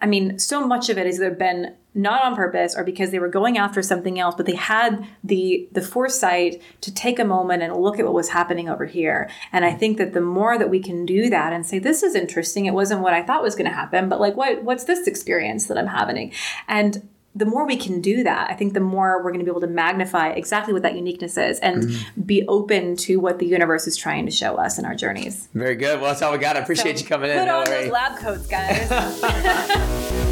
[0.00, 3.18] I mean, so much of it has either been not on purpose or because they
[3.18, 7.62] were going after something else but they had the the foresight to take a moment
[7.62, 10.70] and look at what was happening over here and i think that the more that
[10.70, 13.54] we can do that and say this is interesting it wasn't what i thought was
[13.54, 16.32] going to happen but like what what's this experience that i'm having
[16.68, 19.50] and the more we can do that, I think the more we're going to be
[19.50, 22.22] able to magnify exactly what that uniqueness is and mm-hmm.
[22.22, 25.48] be open to what the universe is trying to show us in our journeys.
[25.54, 26.00] Very good.
[26.00, 26.56] Well, that's all we got.
[26.56, 27.46] I appreciate so you coming put in.
[27.46, 30.26] Put on those lab coats, guys.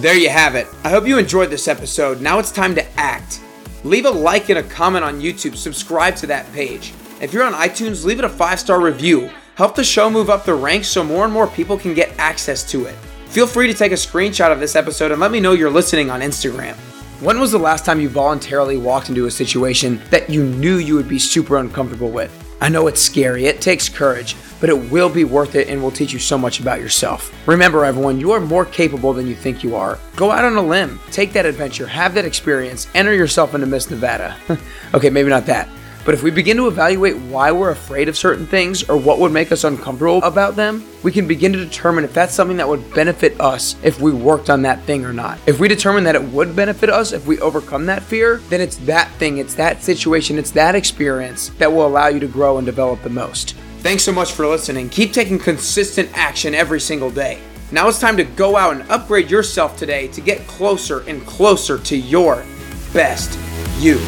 [0.00, 0.66] There you have it.
[0.82, 2.22] I hope you enjoyed this episode.
[2.22, 3.42] Now it's time to act.
[3.84, 5.54] Leave a like and a comment on YouTube.
[5.56, 6.94] Subscribe to that page.
[7.20, 9.30] If you're on iTunes, leave it a five star review.
[9.56, 12.64] Help the show move up the ranks so more and more people can get access
[12.70, 12.94] to it.
[13.26, 16.08] Feel free to take a screenshot of this episode and let me know you're listening
[16.08, 16.76] on Instagram.
[17.20, 20.94] When was the last time you voluntarily walked into a situation that you knew you
[20.94, 22.34] would be super uncomfortable with?
[22.62, 25.90] I know it's scary, it takes courage, but it will be worth it and will
[25.90, 27.34] teach you so much about yourself.
[27.48, 29.98] Remember, everyone, you are more capable than you think you are.
[30.16, 33.90] Go out on a limb, take that adventure, have that experience, enter yourself into Miss
[33.90, 34.36] Nevada.
[34.94, 35.68] okay, maybe not that.
[36.04, 39.32] But if we begin to evaluate why we're afraid of certain things or what would
[39.32, 42.94] make us uncomfortable about them, we can begin to determine if that's something that would
[42.94, 45.38] benefit us if we worked on that thing or not.
[45.46, 48.76] If we determine that it would benefit us if we overcome that fear, then it's
[48.78, 52.66] that thing, it's that situation, it's that experience that will allow you to grow and
[52.66, 53.54] develop the most.
[53.80, 54.90] Thanks so much for listening.
[54.90, 57.40] Keep taking consistent action every single day.
[57.72, 61.78] Now it's time to go out and upgrade yourself today to get closer and closer
[61.78, 62.44] to your
[62.92, 63.38] best
[63.78, 63.98] you.